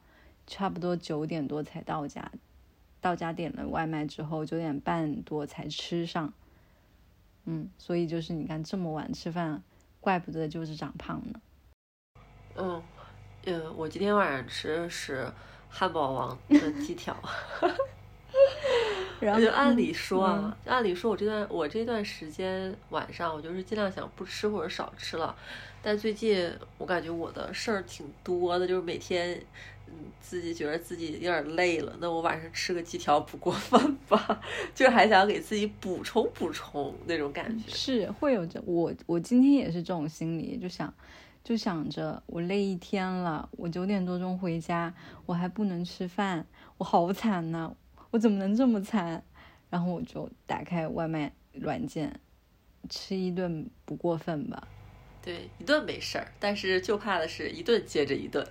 [0.46, 2.30] 差不多九点多才到家。
[3.00, 6.34] 到家点了外卖之后，九点半多才吃上。
[7.46, 9.64] 嗯，所以就是你看这么晚吃饭，
[10.02, 11.40] 怪不得就是长胖呢。
[12.58, 12.84] 嗯，
[13.46, 15.28] 嗯，我今天晚上吃的是
[15.70, 17.16] 汉堡王的鸡条。
[19.20, 25.36] 然后就按理说啊，按理说我这段我这段时间晚上我就是尽量想不吃或者少吃了，
[25.82, 29.38] 但最近我感觉我的事儿挺多的，就是每天
[29.88, 34.42] 嗯自己觉得自己有点累了，那我晚上吃个鸡条不过分吧？
[34.74, 37.70] 就还想给自己补充补充那种感觉。
[37.70, 40.94] 是会有这我我今天也是这种心理，就想
[41.44, 44.94] 就想着我累一天了，我九点多钟回家，
[45.26, 46.46] 我还不能吃饭，
[46.78, 47.76] 我好惨呐、
[48.12, 49.24] 我怎么能这么惨？
[49.70, 52.20] 然后我就打开外卖软件，
[52.90, 54.68] 吃一顿不过分吧。
[55.22, 58.46] 对，一顿没事儿，但是就怕的是一顿接着一顿。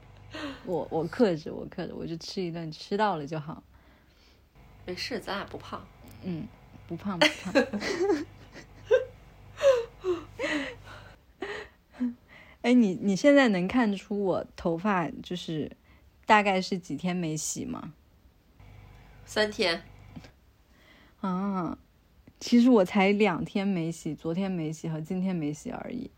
[0.64, 3.62] 我我克制，我克制，我就吃一顿，吃到了就好。
[4.86, 5.86] 没事，咱俩不胖。
[6.22, 6.46] 嗯，
[6.86, 7.54] 不胖不胖。
[12.62, 15.70] 哎，你你现在能看出我头发就是
[16.26, 17.94] 大概是几天没洗吗？
[19.24, 19.82] 三天，
[21.20, 21.78] 啊，
[22.38, 26.10] 其实我才两天没洗，昨天没洗和今天没洗而已。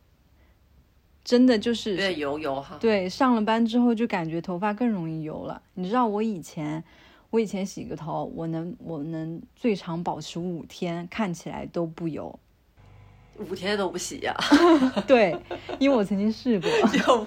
[1.23, 2.79] 真的就是有点油油哈。
[2.81, 5.63] 对，上了班之后就感觉头发更容易油了。
[5.75, 6.83] 你知道我以前，
[7.31, 12.41] 我以前洗个头，我能我能最长保持五天，看起来都不油。
[13.51, 14.35] 五天都不洗呀、
[15.07, 15.37] 对，
[15.79, 16.71] 因为我曾经试过，
[17.07, 17.27] 要不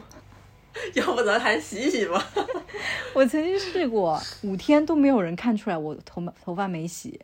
[0.94, 2.24] 要不咱还洗洗吧？
[3.14, 7.20] 我曾经试过五天都没有人看出来我头头发没洗。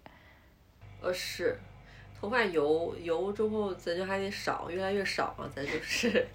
[1.02, 1.60] 呃，是，
[2.20, 6.28] 头发油油之后，咱就还得少，越来越少嘛，咱就是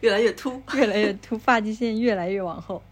[0.00, 0.62] 越来越秃。
[0.74, 2.82] 越来越秃，发际线越来越往后。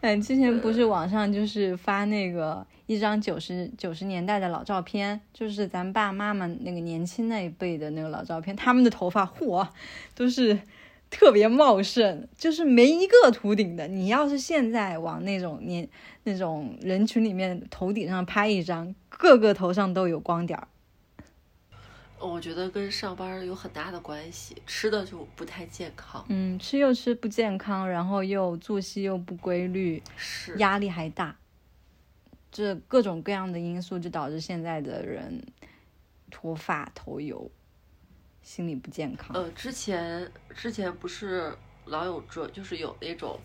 [0.00, 9.68] 嗯，之前不是网上就是发那个一张九十九十年代的老照片，就是咱爸妈妈那个年轻那一辈的那个老照片，他们的头发嚯，
[10.14, 10.58] 都是
[11.10, 13.86] 特别茂盛，就是没一个秃顶的。
[13.88, 15.88] 你要是现在往那种年
[16.24, 20.68] 那种人群里面头顶上拍一张，个个头上都有光点儿。
[22.18, 26.24] 我觉得跟上班有很大的关系，吃的就不太健康。
[26.28, 31.36] 嗯，吃又吃不健康，然后又作息又不规律，是，压力还大，
[32.56, 35.44] 这各种各样的因素就导致现在的人
[36.30, 37.50] 脱发、头油，
[38.40, 39.36] 心理不健康。
[39.36, 43.38] 呃，之前之前不是老有这，就是有那种，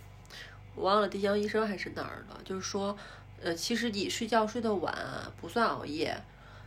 [0.76, 2.97] 我忘了丁香医生还是哪儿的，就是说，
[3.41, 4.95] 呃，其实你睡觉睡得晚
[5.41, 6.17] 不算熬夜，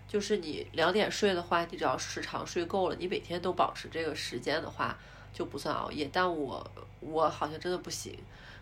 [0.07, 4.99] 就是你两点睡的话，你只要时长睡够了，你每天都保持这个时间的话，
[5.33, 6.11] 就不算熬夜。
[6.13, 8.15] 但我我好像真的不行，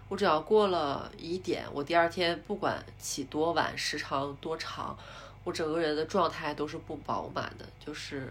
[0.09, 4.97] 我只要过了一点，我第二天不管起多晚，时长多长，
[5.43, 8.31] 我整个人的状态都是不饱满的，就是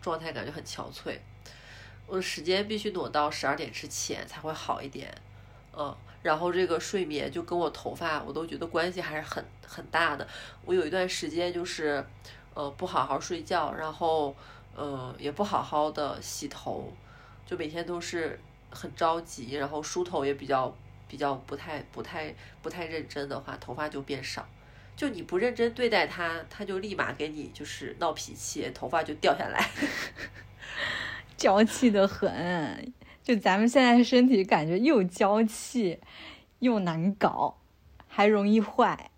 [0.00, 1.18] 状态感觉很憔悴。
[2.06, 5.12] 我的时间必须挪到十二点之前才会好一点，
[5.76, 10.28] 嗯，然后这个睡眠就跟我头发，我都觉得关系还是很很大的。
[10.64, 12.04] 我有一段时间就是，
[12.54, 14.36] 呃，不好好睡觉，然后，
[14.76, 16.92] 呃，也不好好的洗头，
[17.44, 18.38] 就每天都是
[18.70, 20.72] 很着急，然后梳头也比较
[21.08, 24.46] 比较不太不太不太认真的话，头发就变少。
[24.96, 29.68] 就你不认真对待它，它就立马给你就是闹脾气，头发就掉下来。
[31.36, 32.92] 娇气的很，
[33.22, 36.00] 就咱们现在身体感觉又娇气，
[36.60, 37.58] 又难搞，
[38.08, 39.10] 还容易坏。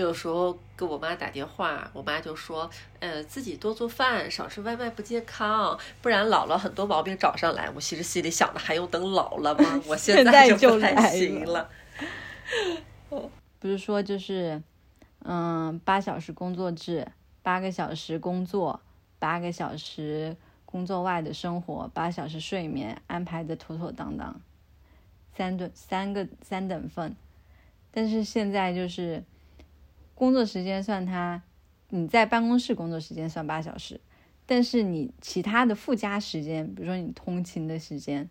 [0.00, 2.68] 有时候给我妈打电话，我妈就说，
[3.00, 7.70] 呃，自己多做饭，少吃外卖不健康，不然老了很多毛病找上来。
[7.70, 9.82] 我其实心里想的，还用等老了吗？
[9.86, 11.68] 我现在就不太行了。
[13.58, 14.62] 不是说就是，
[15.24, 17.06] 嗯，八小时工作制，
[17.42, 18.80] 八个小时工作，
[19.18, 24.40] 八个小时工作外的生活，八小时睡眠，安排的妥妥当当，
[25.36, 27.16] 三顿三个三等份。
[27.90, 29.24] 但是现在就是。
[30.18, 31.40] 工作时间算他，
[31.90, 34.00] 你在办公室工作时间算八小时，
[34.46, 38.28] 但是你其他的附加时间，比如说你通勤的时间，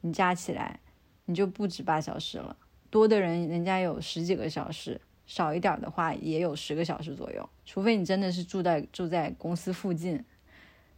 [0.00, 0.80] 你加起来，
[1.26, 2.56] 你就不止八小时了。
[2.88, 7.46] 多的人人家有十几个小时，少一点的话也有十个小时左右。
[7.66, 10.24] 除非你真的是住在住在公司附近，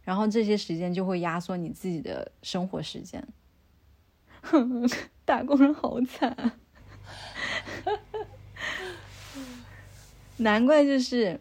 [0.01, 3.27] 然后这些时间就会压缩你自己的生活时间。
[5.25, 6.53] 打工人好惨。
[10.41, 11.39] 难怪就是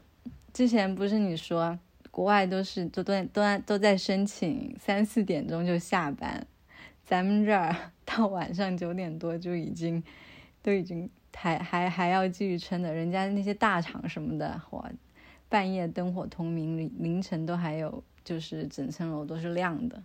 [0.53, 1.79] 之前不是你说
[2.11, 6.47] 国外都是都都都都在申请三四点钟就下班，
[7.03, 10.03] 咱们这儿 到晚上九点多就已经
[10.61, 14.91] 都已经还还还要继续撑的，人家那些大厂什么的，哇，
[15.49, 20.03] 半夜灯火通明，凌凌晨都还有，就是整层楼都是亮的。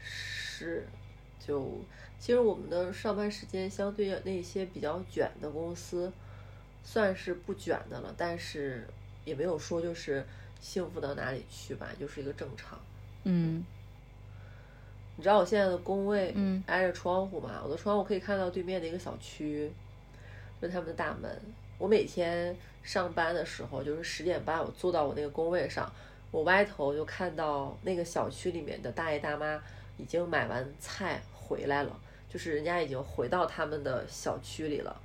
[0.00, 0.86] 是，
[1.44, 1.84] 就
[2.20, 6.12] 其实我们的上班时间相对那些比较卷的公司。
[6.86, 8.86] 算是不卷的了，但是
[9.24, 10.24] 也没有说就是
[10.60, 12.78] 幸福到哪里去吧，就是一个正常。
[13.24, 13.64] 嗯，
[15.16, 16.32] 你知道我现在的工位
[16.66, 17.60] 挨着窗户嘛？
[17.64, 19.68] 我的窗户可以看到对面的一个小区，
[20.62, 21.28] 就他们的大门。
[21.76, 25.92] 我每天上班的时候，就是十点半，我坐到我那个工位上，
[26.30, 29.60] 我歪头就看到那个小区里面的大爷大妈
[29.98, 34.96] 已经买完菜回来了，就是人家已经回到他们的小区里了。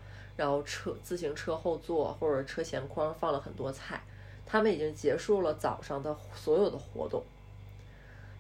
[0.41, 4.01] 然后车自行车后座或者车前筐放了很多菜，
[4.43, 7.23] 他们已经结束了早上的所有的活动。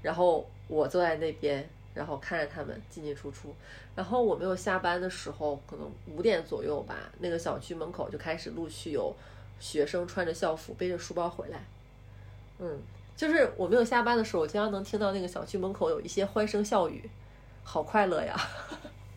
[0.01, 3.53] 然后我坐在那边，然后看着他们进进出出。
[3.95, 9.15] 然后我没有下班的时候，可能五点左右吧，那个小区门口就开始陆续有
[9.59, 11.59] 学生穿着校服背着书包回来。
[12.57, 12.79] 嗯，
[13.15, 17.07] 就是我没有下班的时候，我经常能听到那个小区门口有一些欢声笑语，
[17.63, 18.35] 好快乐呀，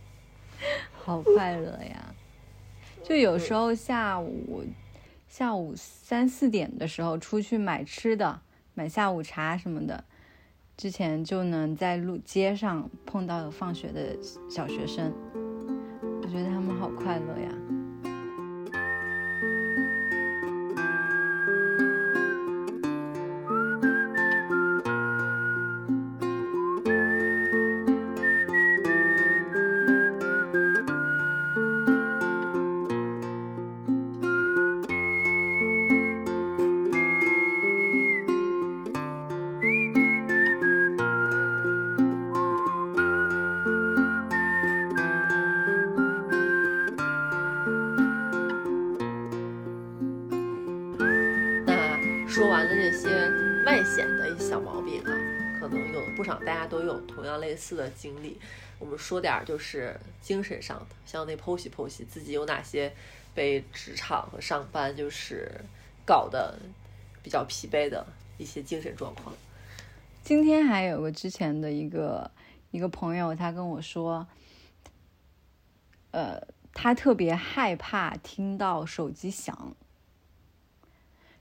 [1.03, 2.14] 好快乐呀。
[3.05, 4.65] 就有时候下午
[5.29, 8.41] 下午三四点的时候出去买吃的，
[8.73, 10.03] 买下午茶什么的，
[10.75, 14.17] 之前就能在路街上碰到有放学的
[14.49, 15.13] 小学生，
[16.23, 17.74] 我觉得他们好快乐呀。
[57.55, 58.37] 类似的经历，
[58.81, 62.93] 我们说点就是精神上的，向内剖析剖析自己有哪些
[63.33, 65.49] 被职场和上班就是
[66.05, 66.59] 搞得
[67.23, 68.05] 比较疲惫的
[68.39, 69.33] 一些精神状况。
[70.25, 72.29] 今天还有个之前的一个
[72.73, 74.27] 一个朋友，他跟我说，
[76.11, 79.77] 呃，他特别害怕听到手机响。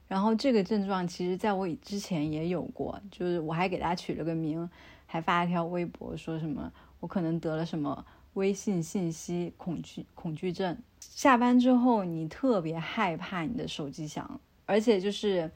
[0.07, 4.69] 然后这个症状其实在我之前也有过，就是我还给他取了个名。
[5.13, 8.03] 还发了条微博，说什么我可能得了什么
[8.33, 10.75] 微信信息恐惧恐惧症。
[10.99, 15.51] 下班之后，你特别害怕你的手机响，而且就是，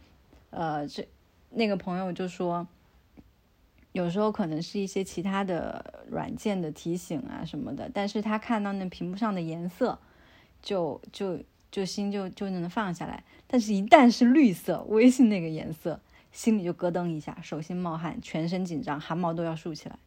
[0.52, 1.08] 呃，这
[1.50, 2.68] 那个朋友就说，
[3.94, 9.98] 有时候可能是一些其他的软件的提醒啊什么的，但是他看到那屏幕上的颜色，
[10.62, 11.40] 就就
[11.72, 16.00] 就心就就能放下来，但是一旦是绿色，微信那个颜色。
[16.38, 19.98] 心里就咯噔一下，手心冒汗，全身紧张，汗毛都要竖起来。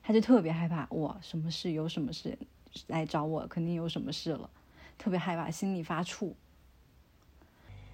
[0.00, 1.72] 他就特别害怕，我，什么事？
[1.72, 2.38] 有什么事
[2.86, 3.44] 来找我？
[3.48, 4.48] 肯定有什么事了，
[4.96, 6.34] 特别害怕，心里发怵。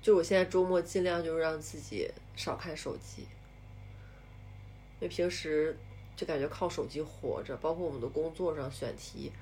[0.02, 5.74] 就我现在周末尽量就是让自己少看手机，因为平时
[6.14, 9.32] 就感觉靠手机活着，包括我们的工作上选题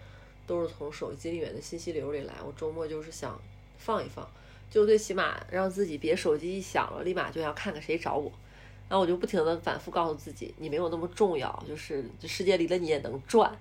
[0.47, 2.35] 都是从手机里面的信息流里来。
[2.47, 3.37] 我周末就是想
[3.77, 4.31] 放一放。
[4.71, 8.31] 就最起码让自己别手机一响了，立马就要看看谁找我，
[8.89, 13.53] 然后我就不停的反复告诉自己，你没有那么重要，就是这世界离了你也能转，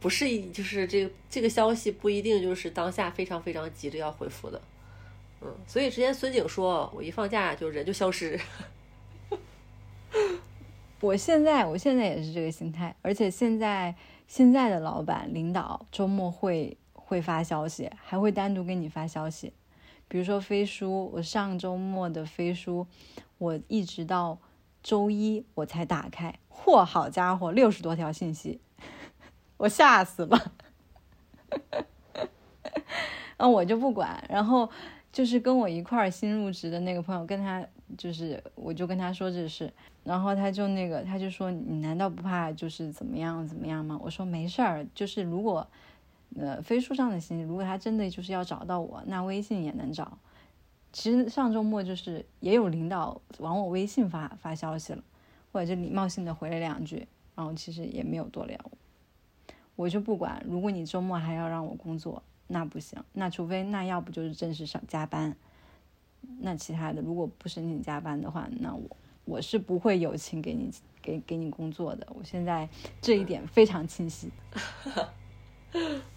[0.00, 4.60] 不是一就是这个这个消息不一定就是当下非常非常急着要回复的，
[5.42, 8.40] 嗯，所以之前孙景说我一放假就人就消失。
[11.00, 13.94] 我现在我现在也是这个心态，而且现在
[14.26, 19.52] 现在的老板领导周末会会发消息，还会单独给你发消息。
[20.08, 22.86] 比如说飞书，我上周末的飞书，
[23.36, 24.38] 我一直到
[24.82, 28.60] 周一我才打开，嚯，好家伙，六十多条信息，
[29.58, 30.52] 我吓死了。
[33.36, 34.68] 嗯，我就不管，然后
[35.12, 37.64] 就是跟我一块儿新入职的那个朋友，跟他
[37.96, 39.72] 就是我就跟他说这事。
[40.04, 45.68] 然后他就那个，他就说：“你难道不怕就是怎么样怎么样吗？”我说：“没事儿，就是如果，
[46.36, 50.18] 呃，飞书上的信息，如果他真的就是要找到我，那微信也能找。
[50.92, 55.02] 其实上周末就是也有领导往我微信发发消息了，
[55.52, 58.58] 或者就礼貌性的回了两句，然后其实也没有多聊。
[59.76, 65.36] 我就不管，如果你周末还要让我工作，那不行，那除非那要不就是正式上加班，
[66.40, 68.96] 那其他的如果不申请加班的话，那我。”
[69.28, 70.70] 我是不会友情给你
[71.02, 72.66] 给给你工作的，我现在
[73.02, 74.30] 这一点非常清晰。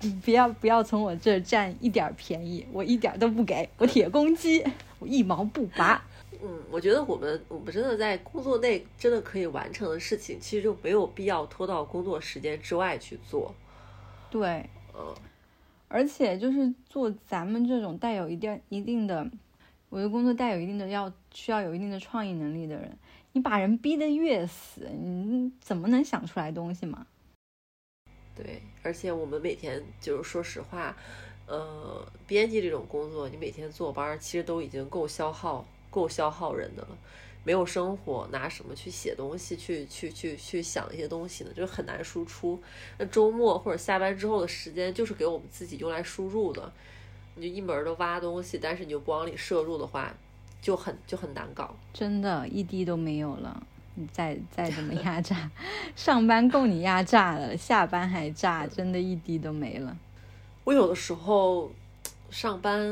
[0.24, 4.64] 不要不要从我这占一点便宜，我一点都不给，我铁公鸡，
[4.98, 6.02] 我一毛不拔。
[6.42, 13.54] 嗯，我觉得我们我们真的在工作内真的可以完成的事情，其实就没有必要拖到工作时间之外去做。
[14.30, 15.14] 对，嗯，
[15.88, 19.30] 而且就是做咱们这种带有一定一定的。
[19.90, 22.96] 我的工作带有一定的要需要有一定的创意能力的人，
[23.32, 27.06] 你把人逼得越死，你怎么能想出来东西嘛？
[28.34, 30.96] 对，而且我们每天就是说实话，
[31.46, 36.88] 呃，编辑这种工作，你每天坐班其实都已经够消耗、够消耗人的了。
[37.42, 41.50] 没有生活，拿什么去写东西、去去去去想一些东西呢？
[41.56, 42.60] 就很难输出。
[42.98, 46.70] 那周末或者下班之后的时间，就是给我们自己用来输入的。
[47.36, 50.14] 你就一门的挖东西，但是你就不往里摄入的话，
[50.60, 51.74] 就很就很难搞。
[51.94, 53.66] 真的，一滴都没有了。
[53.94, 55.50] 你再再怎么压榨，
[55.94, 59.96] 上班够你压榨了，下班还榨，真的一滴都没了。
[60.64, 61.70] 我有的时候
[62.30, 62.88] 上班，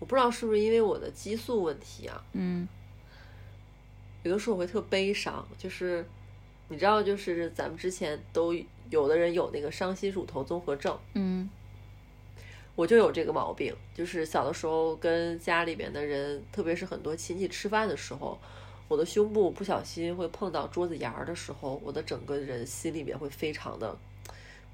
[0.00, 2.24] 我不知道是不是因为我的激素问题啊。
[2.32, 2.66] 嗯。
[4.24, 6.04] 有的时候我会特悲伤，就是
[6.68, 8.54] 你知道，就是咱们之前都
[8.90, 10.98] 有的人有那个伤心乳头综合症。
[11.14, 11.48] 嗯。
[12.74, 18.38] 我就有这个毛病，就是小的时候跟家里边的人，特别是很多亲戚吃饭的时候，
[18.88, 23.96] 我的胸部不小心会碰到桌子沿儿的时候，我的整个人心里面会非常的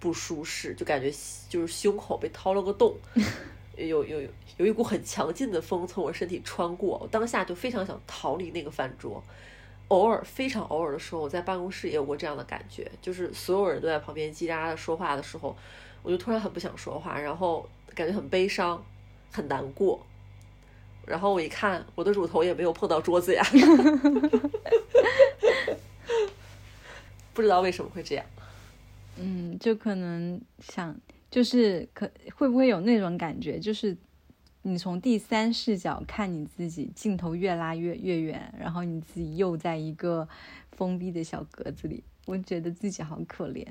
[0.01, 1.13] 不舒适，就感觉
[1.49, 2.97] 就是胸口被掏了个洞，
[3.77, 4.23] 有有
[4.57, 9.23] 有一股很强劲的风从我身体穿过，我当下就非常想逃离那个饭桌。
[9.89, 15.55] 偶尔非常偶尔的时候，我在办公室也有过这样的感觉，就是所有人都在旁边叽喳的说话的时候，
[16.03, 17.69] 我就突然很不想说话，然后。
[17.95, 18.85] 感觉很悲伤，
[19.31, 20.05] 很难过。
[21.07, 23.45] 然后我一看，我的乳头也没有碰到桌子呀，
[27.33, 28.25] 不知道为什么会这样。
[29.17, 30.97] 嗯，就可能想，
[31.31, 33.97] 就是可会不会有那种感觉，就是
[34.63, 40.29] 你从第三视角看你自己，镜头越拉越越远，然后你自己又在一个
[40.73, 43.67] 封闭的小格子里，我觉得自己好可怜。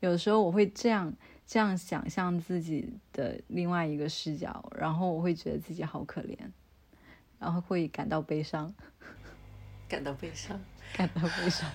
[0.00, 1.14] 有的时候我会这样。
[1.46, 6.36] 这样想象自己的另外一个视角，然后我会觉得自己好可怜，
[7.38, 8.74] 然后会感到悲伤，
[9.86, 10.58] 感到悲伤，
[10.94, 11.70] 感到悲伤。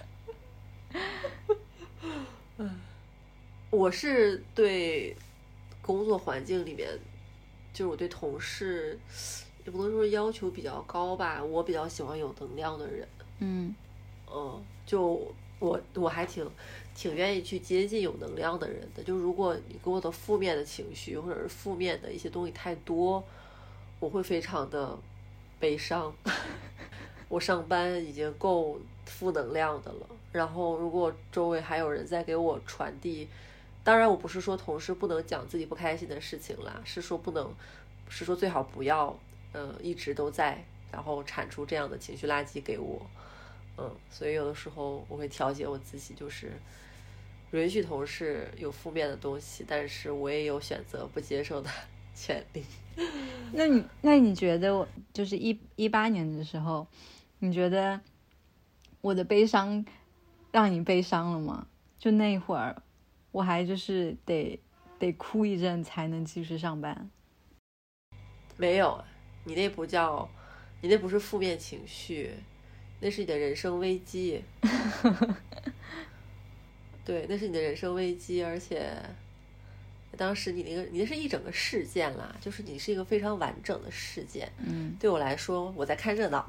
[2.57, 2.79] 嗯，
[3.69, 5.15] 我是对
[5.81, 6.89] 工作环境里面，
[7.71, 8.99] 就是我对同事
[9.65, 13.07] 也不能说要求比较高吧，我比较喜欢有能量的人。
[13.37, 13.75] 嗯，
[14.29, 16.49] 嗯，就我我还挺。
[16.99, 23.23] 挺愿意去接近有能量的人的，就如果你给我的负面的情绪或者是负面的一些东西太多，
[24.01, 24.97] 我会非常的
[25.61, 26.13] 悲伤。
[27.29, 33.29] 我上班已经够负能量的了，然后如果周围还有人在给我传递，
[33.81, 37.49] 当然我不是说同事不能讲自己不开心的事情啦，是说不能，
[38.09, 39.17] 是说最好不要，
[39.53, 43.01] 嗯，一直都在，然后产出这样的情绪垃圾给我，
[43.77, 46.51] 嗯，所以有的时候我会调节我自己，就是。
[47.51, 51.69] 允许同事有负面的东西，但是我也有选择不接受的
[52.13, 52.63] 权利。
[53.53, 56.85] 那你那你觉得，就是一一八年的时候，
[57.39, 57.99] 你觉得
[59.01, 59.85] 我的悲伤
[60.51, 61.67] 让你悲伤了吗？
[61.97, 62.83] 就那会儿，
[63.31, 64.59] 我还就是得
[64.99, 67.09] 得哭一阵才能继续上班。
[68.57, 69.03] 没有，
[69.45, 70.29] 你那不叫，
[70.81, 72.33] 你那不是负面情绪，
[72.99, 74.43] 那是你的人生危机。
[77.05, 78.91] 对，那是你的人生危机，而且
[80.17, 84.51] 当时你那个你那是一整个事件啦，就是你是一个非常完整的事件。
[84.57, 86.47] 嗯，对我来说，我在看热闹。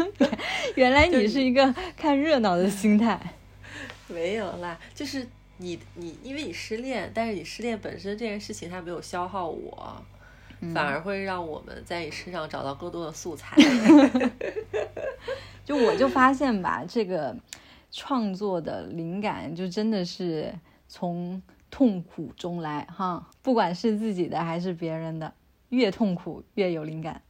[0.76, 3.18] 原来 你是一个看热闹的心态。
[4.08, 5.26] 没有啦，就是
[5.58, 10.02] 你你因为你失恋，但是你失恋本身这件事情它没有消耗我，
[10.74, 13.56] 反而会让我们在你身上找到更多的素材。
[15.64, 17.36] 就我就发现吧，这个
[17.90, 20.54] 创作的灵感就真的是
[20.88, 25.32] 从痛苦中来哈，不管是自己的还是别人的，
[25.68, 27.22] 越痛苦越有灵感。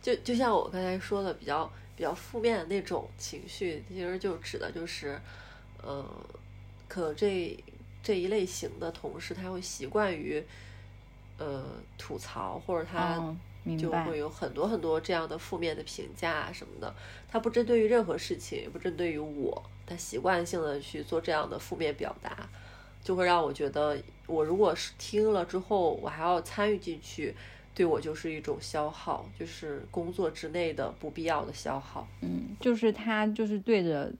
[0.00, 5.20] 就就像我刚才说的，比较比较负面的那种情绪，其实就指的就是。
[5.86, 6.02] 呃，
[6.88, 7.62] 可能这
[8.02, 10.42] 这一类型的同事，他会习惯于
[11.36, 11.62] 呃
[11.98, 13.20] 吐槽，或者他
[13.78, 16.94] 就会有很多很多这样的负面的评价什么的。
[17.28, 22.48] 他不针对于任何事情，也不针对于我，他习惯性的去做这样的负面表达，
[23.02, 23.96] 就会让我觉得，
[24.26, 27.34] 我如果是听了之后，我还要参与进去，
[27.74, 32.06] 对我就是一种消耗，就是工作之内的不必要的消耗。
[32.20, 34.12] 嗯，就是他就是对着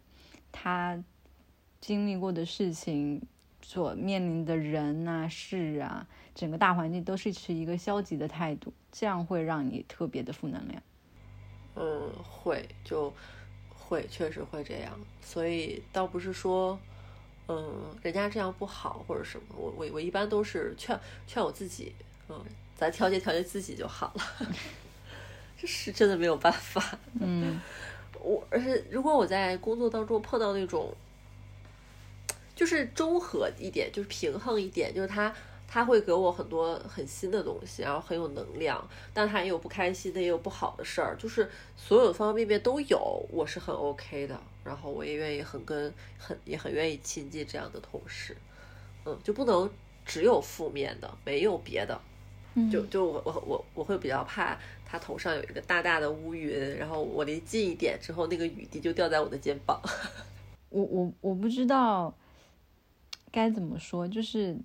[0.52, 1.02] 他。
[1.80, 3.20] 经历过的事情，
[3.60, 10.82] 所面临的人啊、事啊，整个大环境都是持一个消极的态度，这样会让你特别的负能量。
[11.76, 13.12] 嗯，会就
[13.68, 16.78] 会确实会这样，所以倒不是说，
[17.48, 21.94] 嗯，人家这样不好或者什么，我我我一般都是劝劝我自己，
[22.28, 22.44] 嗯，
[22.76, 24.22] 咱调节调节自己就好了。
[25.60, 26.98] 这是真的没有办法。
[27.20, 27.60] 嗯，
[28.20, 30.94] 我而且如果我在工作当中碰到那种。
[32.56, 35.34] 就是中和一点，就是平衡一点，就是他
[35.66, 48.36] 他会给我很多很新的东西，然后很有能量，但他也有不开心的，也有不好的事儿，就是所有方方面面都有，我是很 OK 的，然后我也愿意很跟很也很愿意亲近这样的同事，
[49.04, 49.68] 嗯，就不能
[50.04, 52.00] 只有负面的，没有别的，
[52.70, 54.56] 就就我我我我会比较怕
[54.86, 59.80] 他头上有一个大大的乌云，然后我离近一点之后，那个雨滴就掉在我的肩膀，
[60.70, 62.14] 我我我不知道。
[63.32, 64.06] 该怎么说？
[64.06, 64.56] 就是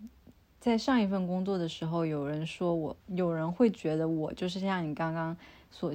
[0.59, 5.35] 在上一份工作的时候，有人说我，有人会觉得我就是像你刚刚
[5.71, 5.91] 所，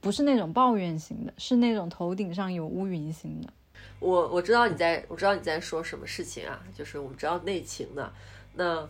[0.00, 3.52] 不是那种抱怨型的，是那种头顶上有乌云型的。
[4.00, 6.62] 我我知道你在，我知道你在说什么事情啊？
[6.74, 8.12] 就是我们知道内情的。
[8.54, 8.88] 那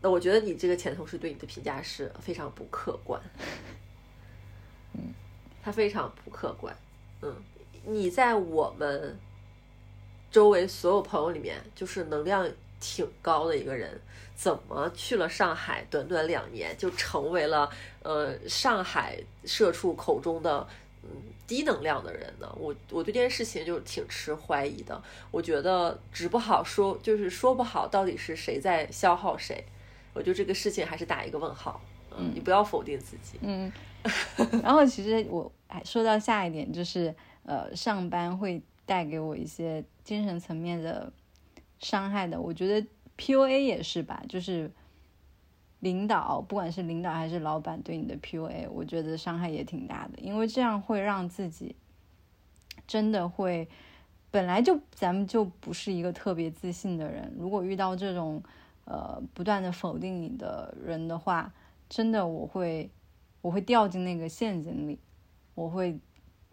[0.00, 3.20] 那我觉得你这个前同事对你的评价是非常不客观。
[4.94, 5.14] 嗯，
[5.62, 6.74] 他非常不客观。
[7.22, 7.34] 嗯，
[7.84, 9.18] 你在我们。
[10.28, 12.46] 周围所有朋友里面，就是能量
[12.78, 13.98] 挺高的一个人，
[14.36, 17.68] 怎么去了上海，短短两年就成为了
[18.02, 20.64] 呃上海社畜口中的
[21.02, 21.08] 嗯
[21.46, 22.46] 低能量的人呢？
[22.56, 25.02] 我我对这件事情就挺持怀疑的。
[25.30, 29.64] 我觉得只不好说，就是说不好到底是谁在消耗谁。
[30.12, 31.80] 我觉得这个事情还是打一个问号。
[32.16, 33.38] 嗯，你不要否定自己。
[33.40, 33.72] 嗯，
[34.62, 37.12] 然后其实我还说到下一点，就是
[37.44, 38.62] 呃上班会。
[38.88, 41.12] 带给我一些精神层面的
[41.80, 42.86] 伤害的，我觉得
[43.16, 44.70] PUA 也是吧，就是
[45.80, 51.76] 领导，不管是领导还是老板对你的 PUA，我觉得伤害也挺大的，因为这样会让自己
[52.86, 53.68] 真的会
[54.30, 58.42] 本来就咱们就不是一个特别自信的人，如果遇到这种
[58.84, 61.52] 呃不断的否定你的人的话，
[61.88, 62.90] 真的我会
[63.42, 64.98] 我会掉进那个陷阱里，
[65.54, 65.98] 我会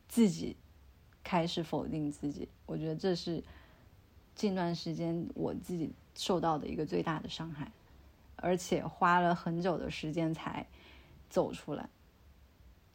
[0.08, 0.56] 自己。
[1.26, 3.42] 开始否定自己，我觉得这是
[4.36, 7.72] 近段时间我自己受到的一个最大的伤害，
[8.36, 10.66] 而且花了很久的时间才
[11.30, 11.90] 走出来，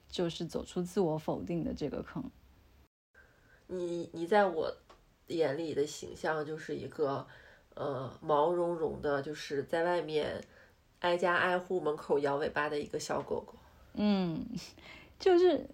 [0.08, 2.22] 就是走出自我否定的这个坑。
[3.66, 4.74] 你你在我
[5.26, 7.26] 眼里的形象就是一个
[7.74, 10.42] 呃毛茸茸的，就是在外面
[11.00, 13.54] 挨家挨户门口摇尾巴的一个小狗狗。
[13.94, 14.44] 嗯，
[15.18, 15.68] 就是。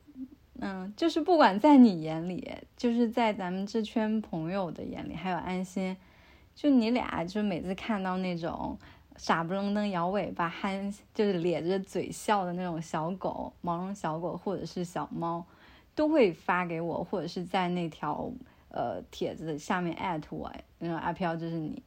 [0.60, 5.96] 嗯，就是不管在你眼里，就是在咱们这圈朋友的眼里，还有安心，
[6.54, 8.78] 就你俩，就每次看到那种
[9.16, 15.44] 傻不愣登摇尾巴、憨就是咧着嘴笑的那种小狗、毛绒小狗或者是小猫，
[15.94, 18.30] 都会发给我，或者是在那条
[18.68, 21.82] 呃帖子下面艾特我，那种阿飘就是你。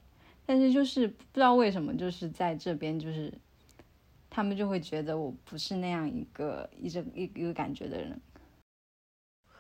[0.46, 3.34] 但是就是不知道为什么，就是在这边，就是
[4.30, 8.20] 他们就会觉得我不是那样一个一直一一个感觉的人。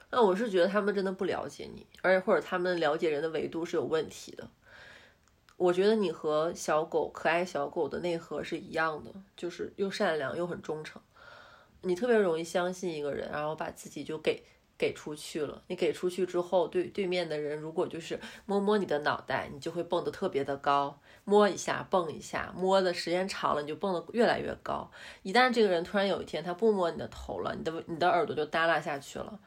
[0.10, 4.50] 那我是觉得他们真的不了解你，而且或者他们了解人的维度是有问题的。
[5.58, 11.02] 我觉得你和小狗可爱小狗的内核是一样的，就是又善良又很忠诚。
[11.82, 14.44] 你特别容易相信一个人，然后把自己就给
[14.78, 15.64] 给出去了。
[15.68, 24.90] 你给出去之后，对对面的人如果就是摸摸你的脑袋，你就会蹦得特别的高，摸一下蹦一下，摸的时间长了，你就蹦得越来越高。
[25.24, 29.40] 一旦这个人突然有一天他不摸你的头了，你的你的耳朵就耷拉下去了。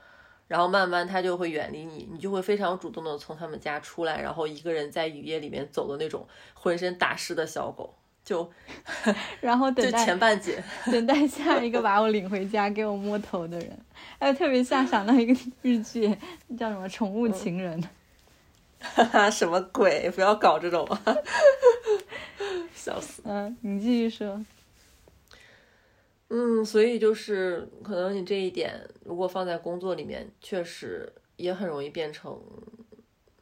[0.51, 7.95] 然后慢慢他就会远离你，你就会非常主动的从他们家出来，然后一个人在雨夜里面走的那种浑身打湿的小狗，
[8.25, 8.51] 就，
[9.41, 13.79] 然后等待前半截， 等待下一个把我领回家给我摸头的人，
[14.19, 15.33] 哎，特别像想到一个
[15.63, 16.09] 日剧，
[16.59, 17.81] 叫什么《宠物情人》，
[18.81, 20.11] 哈哈，什么鬼？
[20.11, 20.85] 不要搞这种，
[22.75, 23.23] 笑死。
[23.25, 24.45] 嗯，你继续说。
[26.33, 28.73] 嗯，所以就是可能你这一点，
[29.05, 32.41] 如果放在工作里面，确实也很容易变成，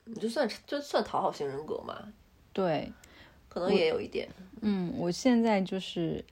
[0.05, 2.13] 你就算就算讨好型人格嘛。
[2.55, 2.91] 对，
[3.49, 4.27] 可能也有一点。
[4.63, 6.25] 嗯，我现在就是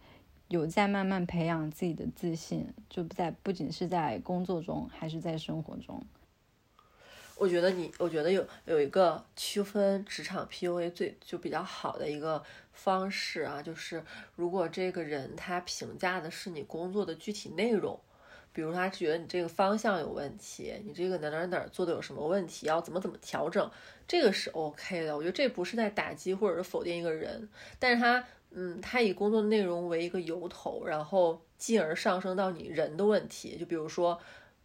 [0.49, 6.03] 有在慢慢培养自己的自信，就在不仅是在工作中，还是在生活中。
[7.39, 14.03] 我觉得你，我觉得有有一个区分职场 PUA 最就比较好的一个方式啊，就是
[14.37, 18.01] 如果这个人他评价的是你工作的具体内容，
[18.55, 23.71] 比如他觉得你这个方向有问题，你这个哪哪哪做的有什么问题，要怎么怎么调整，
[24.09, 25.15] 这个是 OK 的。
[25.15, 27.47] 我觉得这不是在打击或者是否定一个人，
[27.79, 34.19] 但是他，嗯，他以工作内容为一个由头，然后进而上升到你人的问题，就比如说。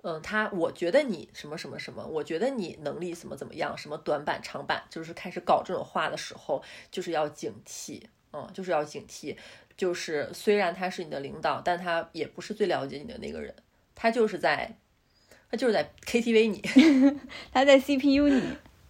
[0.03, 8.01] 嗯，他我觉得你什么什么什么，我觉得你能力怎么怎么样，什么短板长板，就是开始搞这种话的时候，就是要警惕，
[8.33, 9.35] 嗯，就是要警惕。
[9.77, 13.55] 就是虽然他是你的领导，但他也不是最了解你的那个人，
[13.95, 14.77] 他就是在，
[15.49, 16.61] 他就是在 KTV 你，
[17.51, 18.41] 他在 CPU 你。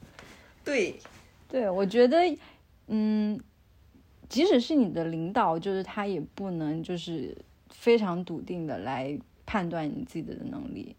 [0.65, 0.99] 对，
[1.47, 2.17] 对，我觉得，
[2.87, 3.39] 嗯，
[4.27, 7.37] 即使是你的领导，就是他也不能就是
[7.69, 10.95] 非常笃定的来判断你自己的能力。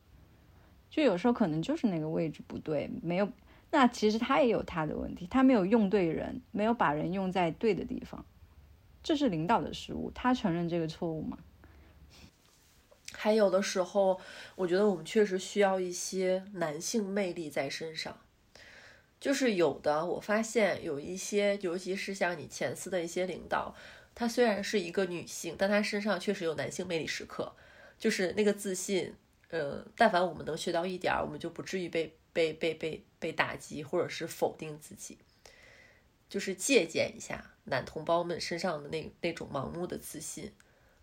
[0.93, 3.27] 就有时候可能就是那个位置不对，没有，
[3.71, 8.27] 那其实他也有他的问题，他没有用对人，没有把人用在对的地方，
[9.03, 11.39] 这是领导的失误，他承认这个错误吗？
[13.15, 14.21] 还有的时候，
[14.55, 18.19] 我觉得我们确实需要一些男性魅力在身上，
[19.19, 23.75] 就是有的，我发现有一些，尤其是像你前司的一些领导，
[24.15, 27.55] 她虽然是一个女性，但她身上确实有男性魅力时刻，
[27.99, 29.15] 就是那个自信。
[29.53, 35.19] 呃，但凡我们能学到一点儿，我们就不至于被被被被被打击，或者是否定自己。
[36.27, 40.51] 就是借鉴一下男同胞们身上的那那种盲目的自信，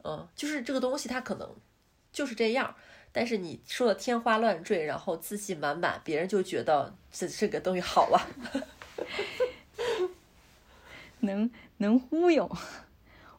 [0.03, 1.55] 嗯，就是这个东西它可能
[2.11, 2.75] 就是这样，
[3.11, 8.27] 但是你说的天花乱坠，然后自信满满，别人就觉得这这个东西好了，
[11.21, 12.49] 能能忽悠。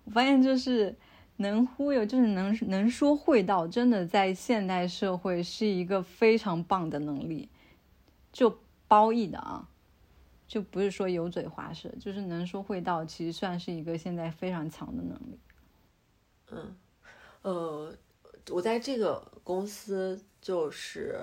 [0.05, 0.95] 我发现就是。
[1.41, 7.49] 能忽悠就是能能说会道，真的在现代社会是一个非常棒的能力。
[8.31, 9.67] 就褒义的啊，
[10.47, 15.39] 就不是说油嘴滑舌，就是能说会道，其实算是一个现在非常强的能力。
[16.51, 16.77] 嗯，
[17.41, 17.95] 呃，
[18.51, 21.19] 我在这个公司就是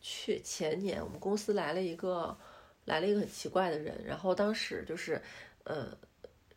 [0.00, 2.36] 去前年，我们公司来了一个
[2.86, 5.22] 来了一个很奇怪的人，然后当时就是
[5.62, 5.96] 呃，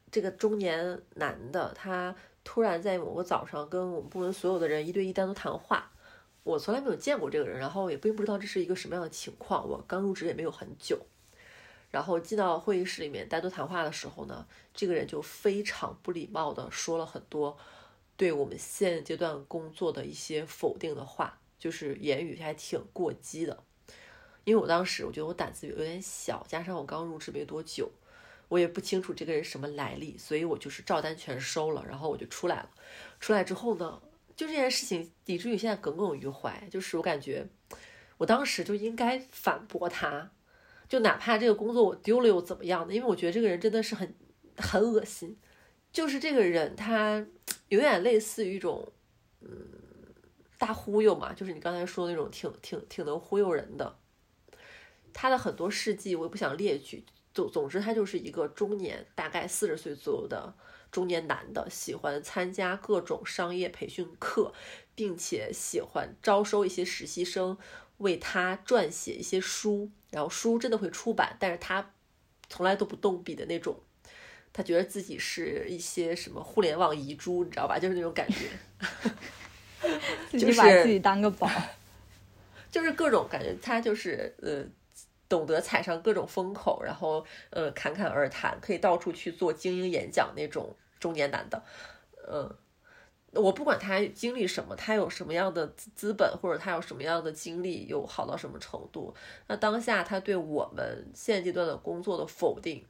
[0.09, 2.15] 这个中年男的他。
[2.51, 5.91] 突然在某个早上跟我们部门所有的人一对一单独谈话，
[6.41, 9.69] 我从来没有见过这个人，然后也并不知道这是一个什么样的情况。
[9.69, 11.05] 我刚入职也没有很久，
[11.91, 17.55] 然后进到会议室里面单独谈话的时候呢，这个人就非常不礼貌的说了很多
[18.17, 23.63] 对我们现阶段工作的一些否定的话，就是言语还挺过激的。
[24.43, 27.91] 因为我当时我觉得我胆子有点小，加上我刚入职没多久。
[28.49, 32.69] 我也不清楚这个人什么来历，所以我就是照单全收了，然后我就出来了。
[33.19, 34.01] 出来之后呢，
[34.35, 37.47] 就这件事情以至于现在耿耿于怀，就是我感觉
[38.17, 40.31] 我当时就应该反驳他，
[40.87, 42.93] 就哪怕这个工作我丢了又怎么样呢？
[42.93, 44.15] 因为我觉得这个人真的是很
[44.57, 45.37] 很恶心，
[45.93, 47.25] 就是这个人他
[47.67, 48.91] 有点类似于一种
[49.41, 49.49] 嗯
[50.57, 53.99] 大忽悠嘛，就是你刚才说的那种挺挺挺能忽悠人的。
[55.13, 57.05] 他的很多事迹我也不想列举。
[57.33, 60.53] 总总之，他就是一个中年，大概四十岁左右的
[60.91, 64.51] 中年男的，喜欢参加各种商业培训课，
[64.95, 67.57] 并且喜欢招收一些实习生，
[67.99, 71.91] 为他撰写一些书，然后书真的会出版，但是他
[72.49, 73.79] 从来都不动笔的那种。
[74.51, 77.77] 他觉得自己是一些什么互联网遗珠，你知道吧？
[77.77, 78.49] 就是那种感觉，
[80.37, 81.47] 就是把自己当个宝，
[82.71, 83.55] 就是各种感觉。
[83.61, 84.65] 他就是呃。
[85.29, 91.63] 懂得踩上各种风口，然后呃侃侃而谈，可以到处去做精英演讲那种中年男的，
[92.27, 92.53] 嗯，
[93.33, 99.13] 我不管他经历什么，他有什么样的资本，或者他有什么样的经历，有好到什么程度，
[99.47, 102.83] 那当下他对我们现阶段的工作的否定，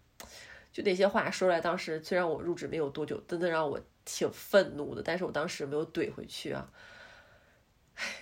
[0.72, 6.72] 就那些话说出来，当时虽然我入职没有多久，真的让我挺愤怒的，但是我当时没有怼回去啊。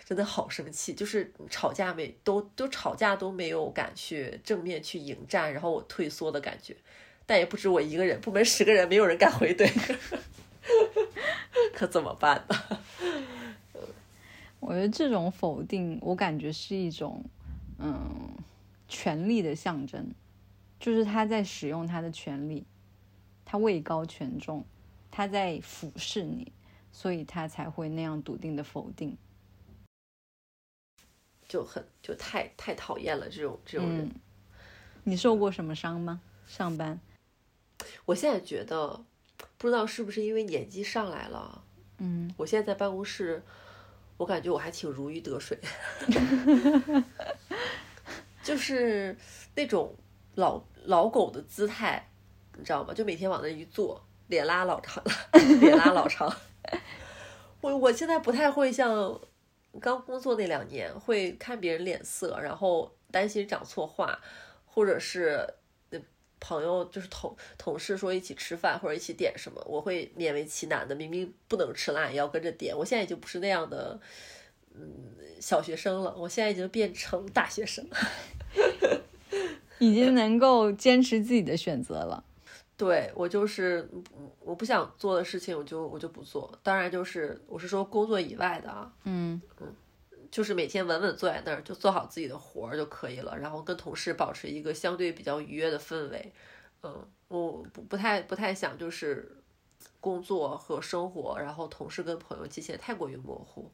[0.06, 6.76] 真的好生气，就是吵架没都都吵架都没有敢去正面去迎战，然后我退缩的感觉，
[7.26, 9.70] 但也不止我一个人，部门十个人没有人敢回怼。
[11.74, 12.56] 可怎么办呢？
[14.60, 17.24] 我觉得这种否定，我感觉是一种，
[17.78, 18.32] 嗯，
[18.90, 20.12] 权力的象征，
[20.80, 22.66] 就是他在使用他的权力，
[23.46, 24.66] 他位高权重，
[25.12, 26.52] 他在俯视你，
[26.92, 29.16] 所以他才会那样笃定的否定，
[31.48, 34.10] 就很就太太讨厌了这种这种人。
[35.04, 36.22] 你受过什么伤吗？
[36.48, 37.00] 上班？
[38.06, 39.04] 我现在觉得。
[39.60, 41.64] 不知道是不是因为年纪上来了，
[41.98, 43.42] 嗯，我现在在办公室，
[44.16, 45.58] 我感觉我还挺如鱼得水，
[48.44, 49.18] 就是
[49.56, 49.96] 那种
[50.36, 52.08] 老老狗的姿态，
[52.56, 52.94] 你知道吗？
[52.94, 55.12] 就每天往那一坐，脸拉老长了，
[55.60, 56.32] 脸拉老长。
[57.62, 59.20] 我我现在不太会像
[59.80, 64.20] 刚工作那两年，会看别人脸色，然后担心讲错话，
[64.66, 65.46] 或者是。
[66.40, 72.78] 朋友就是同同事说一起吃饭或者一起点什么，我会勉为其难的，明明不能吃辣也要跟着点。
[72.78, 74.00] 我现在已经不是那样的，
[74.76, 74.88] 嗯，
[75.42, 77.84] 小学生了，我现在已经变成大学生，
[79.80, 82.24] 已经能够坚持自己的选择了。
[82.78, 83.90] 对我就是
[84.40, 86.58] 我不想做的事情，我就我就不做。
[86.64, 89.76] 当然就是我是说工作以外的啊，嗯嗯。
[90.30, 96.34] 就是每天稳稳坐在那儿，就做好自己的活儿就可以了，然后跟同事保持一个相对比较愉悦的氛围。
[96.84, 99.42] 嗯，我不不太不太想就是
[100.02, 103.72] 工作和生活，然后同事跟朋友界限太过于模糊。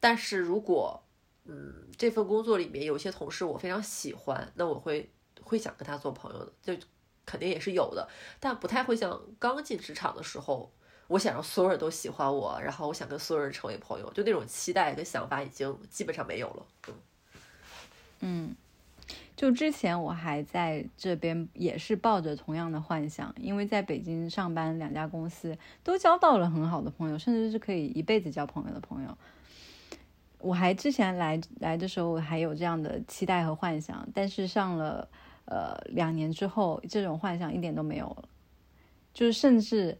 [0.00, 1.00] 但是如果
[1.44, 5.08] 嗯这份工作里面有些同事我非常喜欢，那我会
[5.40, 6.86] 会想跟他做朋友的，就
[7.30, 8.08] 肯定也是有的，
[8.40, 10.70] 但不太会像刚进职场的时候。
[11.10, 16.66] 我想让所有人都喜欢我，然后我想跟所有人成为朋友，就那种期待跟想法已经基本上没有了。
[18.20, 18.54] 嗯，
[19.34, 29.18] 就之前我还在这边也是抱着同样的幻想，因为在北京上班两家公司都交到了很好的朋友，甚至是可以一辈子交朋友的朋友。
[30.38, 35.08] 我还之前来来的时候还有这样的期待和幻想，但是上了
[35.50, 38.24] 呃两年之后，这种幻想一点都没有了，
[39.12, 39.98] 就是甚至。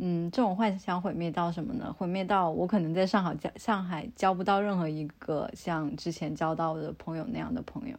[0.00, 1.92] 嗯，这种幻想毁灭到什么呢？
[1.98, 7.96] 毁灭到我可能在上海交上海交不到任何一个像之前交到的朋友那样的朋友。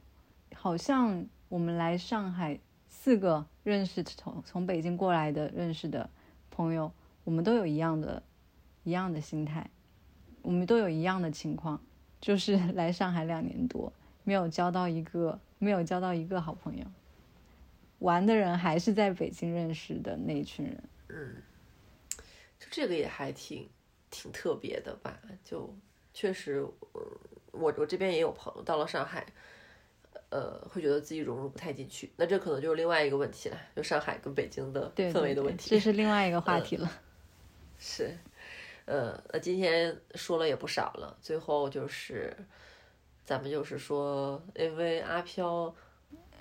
[0.56, 6.10] 好像我们来上海四个认识从从北京过来的认识的
[6.52, 6.90] 朋友，
[7.26, 8.24] 我们都有一样的
[8.84, 9.70] 一样的心态，
[10.42, 11.82] 我们都有一样的情况，
[12.22, 13.92] 就是来上海两年多，
[14.24, 16.86] 没有交到一个没有交到一个好朋友。
[18.00, 20.84] 玩的人还是在北京认识的那一群人。
[21.10, 21.44] 嗯。
[22.60, 23.70] 就这个也还挺
[24.10, 25.18] 挺特别的吧？
[25.46, 25.74] 就
[26.14, 27.02] 确实，嗯，
[27.52, 29.26] 我我这边也有朋友到了上海，
[30.30, 32.12] 呃，会觉得自己融入不太进去。
[32.18, 35.70] 那这可能就是另外一个问题了，就上海跟北京的氛围的问题。
[35.70, 36.92] 这是另外一个话题了。
[37.80, 38.18] 是，
[38.84, 42.36] 呃，那今天说了也不少了，最后就是
[43.30, 45.74] 咱们就是说，因为阿飘，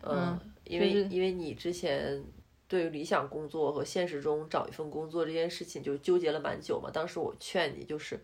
[0.03, 2.25] 嗯，因为因为你之前。
[2.71, 6.91] 对于理想工作和现实中找一份工作这件事情，就纠结了蛮久嘛。
[6.93, 8.23] 当时我劝你，就是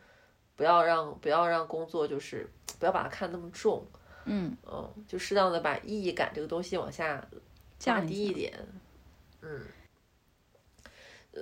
[0.55, 2.47] 不要让不要让工作，就是
[2.79, 3.87] 不要把它看那么重，
[4.27, 7.27] 嗯嗯，就适当的把意义感这个东西往下
[7.79, 8.53] 降低一点，
[9.41, 9.63] 嗯。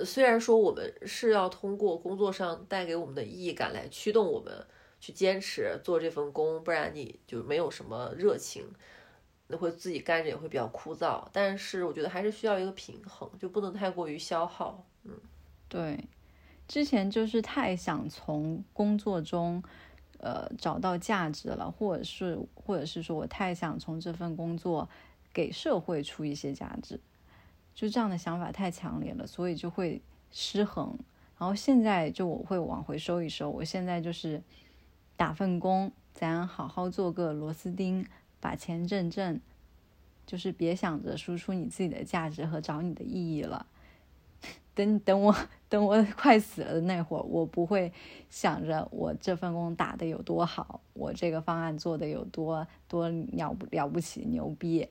[0.04, 4.64] 虽然说我们是要通过工作上带给我们的意义感来驱动我们
[5.03, 8.64] 去坚持做这份工，不然你就没有什么热情。
[9.48, 14.82] 那会自己干着也会比较枯燥，但是我觉得还是需要一个平衡，就不能太过于消耗。
[15.03, 15.12] 嗯，
[15.68, 16.03] 对，
[16.66, 19.62] 之前就是太想从工作中，
[20.18, 24.88] 呃，找到价值了，或者是，或者是说我太想从这份工作
[25.34, 26.98] 给社会出一些价值，
[27.74, 30.00] 就这样的想法太强烈了，所以就会
[30.30, 30.96] 失衡。
[31.36, 34.40] 然后现在就我会往回收一收，我现在就是
[35.16, 38.06] 打份工，咱好好做个螺丝钉。
[38.40, 39.40] 把钱挣挣，
[40.26, 43.66] 就是别想着输出你自己的价值和找你的意义了。
[44.74, 45.32] 等等我
[45.68, 47.92] 等我快死了的那会儿，我不会
[48.28, 54.88] 想着我这份工打的有多好，我这个方案做的有多多了不了不起牛逼，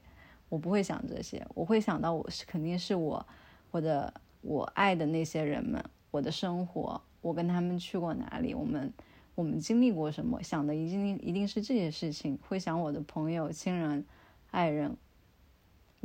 [0.47, 3.27] 我不会想这些，我会想到我是肯定是我
[3.71, 8.93] 我的我爱的那些人们，我的生活，我跟他们去过哪里，我们
[9.41, 14.05] 我们经历过什么，想的一定一定是这些事情，会想我的朋友、亲人、
[14.51, 14.95] 爱人，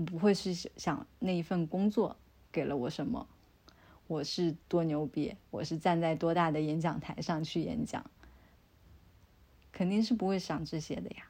[0.07, 2.17] 不会是想那一份工作
[2.51, 3.29] 给了我什么，
[4.07, 8.11] 我是多牛逼，我是站在多大的演讲台上去演讲，
[9.71, 11.29] 肯定是不会想这些的呀。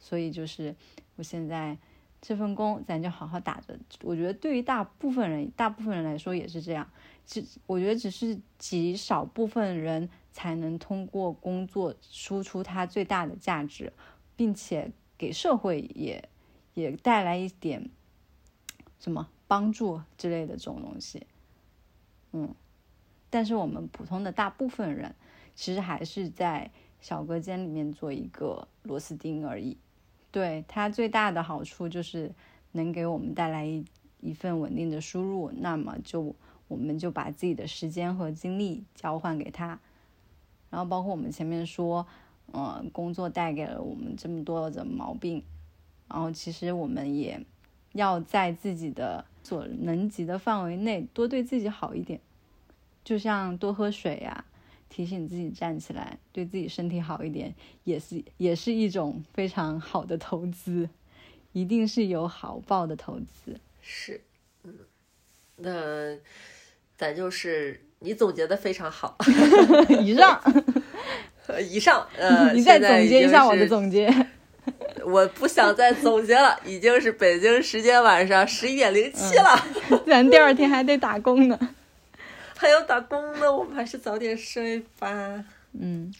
[0.00, 0.74] 所以就是
[1.14, 1.78] 我现在
[2.26, 3.78] 这份工，咱就好好打着。
[4.02, 6.90] 我觉得对于大部分人，大部分人来说也是这样。
[7.24, 13.92] 只我觉得只是极少部分人才能通过工作输出他最大的价值，
[14.34, 16.28] 并且给社会也
[16.74, 17.88] 也带来一点
[18.98, 21.28] 什么帮助之类的这种东西。
[22.32, 22.52] 嗯，
[23.30, 25.14] 但是我们普通的大部分人，
[25.54, 29.76] 其实还是在小隔间里面做一个螺丝钉而已。
[30.36, 32.30] 对它最大的好处就是
[32.72, 33.82] 能给我们带来一
[34.20, 36.36] 一份稳定的输入，那么就
[36.68, 39.80] 我们就把自己的时间和精力交换给他。
[40.68, 42.06] 然后包括我们前面说，
[42.52, 45.42] 嗯，工作带给了我们这么多的毛病，
[46.06, 47.42] 然后其实我们也
[47.92, 52.20] 要在自己的所能及的范围内多对自己好一点，
[53.02, 54.44] 就像多喝水呀。
[54.88, 60.88] 提醒自己站起来，对自己身体好一点，也是也是一种非常好的投资，
[61.52, 63.58] 一定是有好报的投资。
[63.82, 64.20] 是，
[64.64, 64.74] 嗯，
[65.56, 66.16] 那
[66.96, 69.16] 咱就是你总结的非常好。
[70.02, 70.40] 以上，
[71.70, 74.12] 以上，呃， 你再总结一下我的总结。
[75.04, 81.75] 我不想再总结了，已经是北京时间晚上十一点零七了，咱第二天还得打工呢。
[82.56, 85.44] 还要打工呢，我们还是早点睡吧。
[85.72, 86.12] 嗯，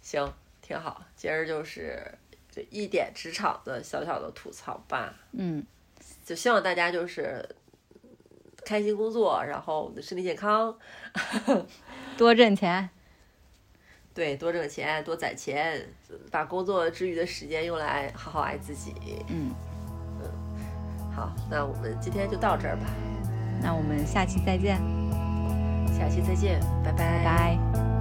[0.00, 0.32] 行，
[0.62, 1.04] 挺好。
[1.14, 2.02] 今儿就是
[2.50, 5.14] 就一点职场的小小的吐槽吧。
[5.32, 5.64] 嗯，
[6.24, 7.46] 就希望大家就是
[8.64, 10.76] 开心工作，然后身体健康，
[12.16, 12.88] 多挣钱。
[14.14, 15.86] 对，多挣钱，多攒钱，
[16.30, 18.94] 把工作之余的时间用来好好爱自己。
[19.28, 19.54] 嗯
[20.22, 22.86] 嗯，好，那我们今天就到这儿吧。
[23.62, 24.80] 那我们下期再见。
[25.86, 27.95] 下期再见，拜拜。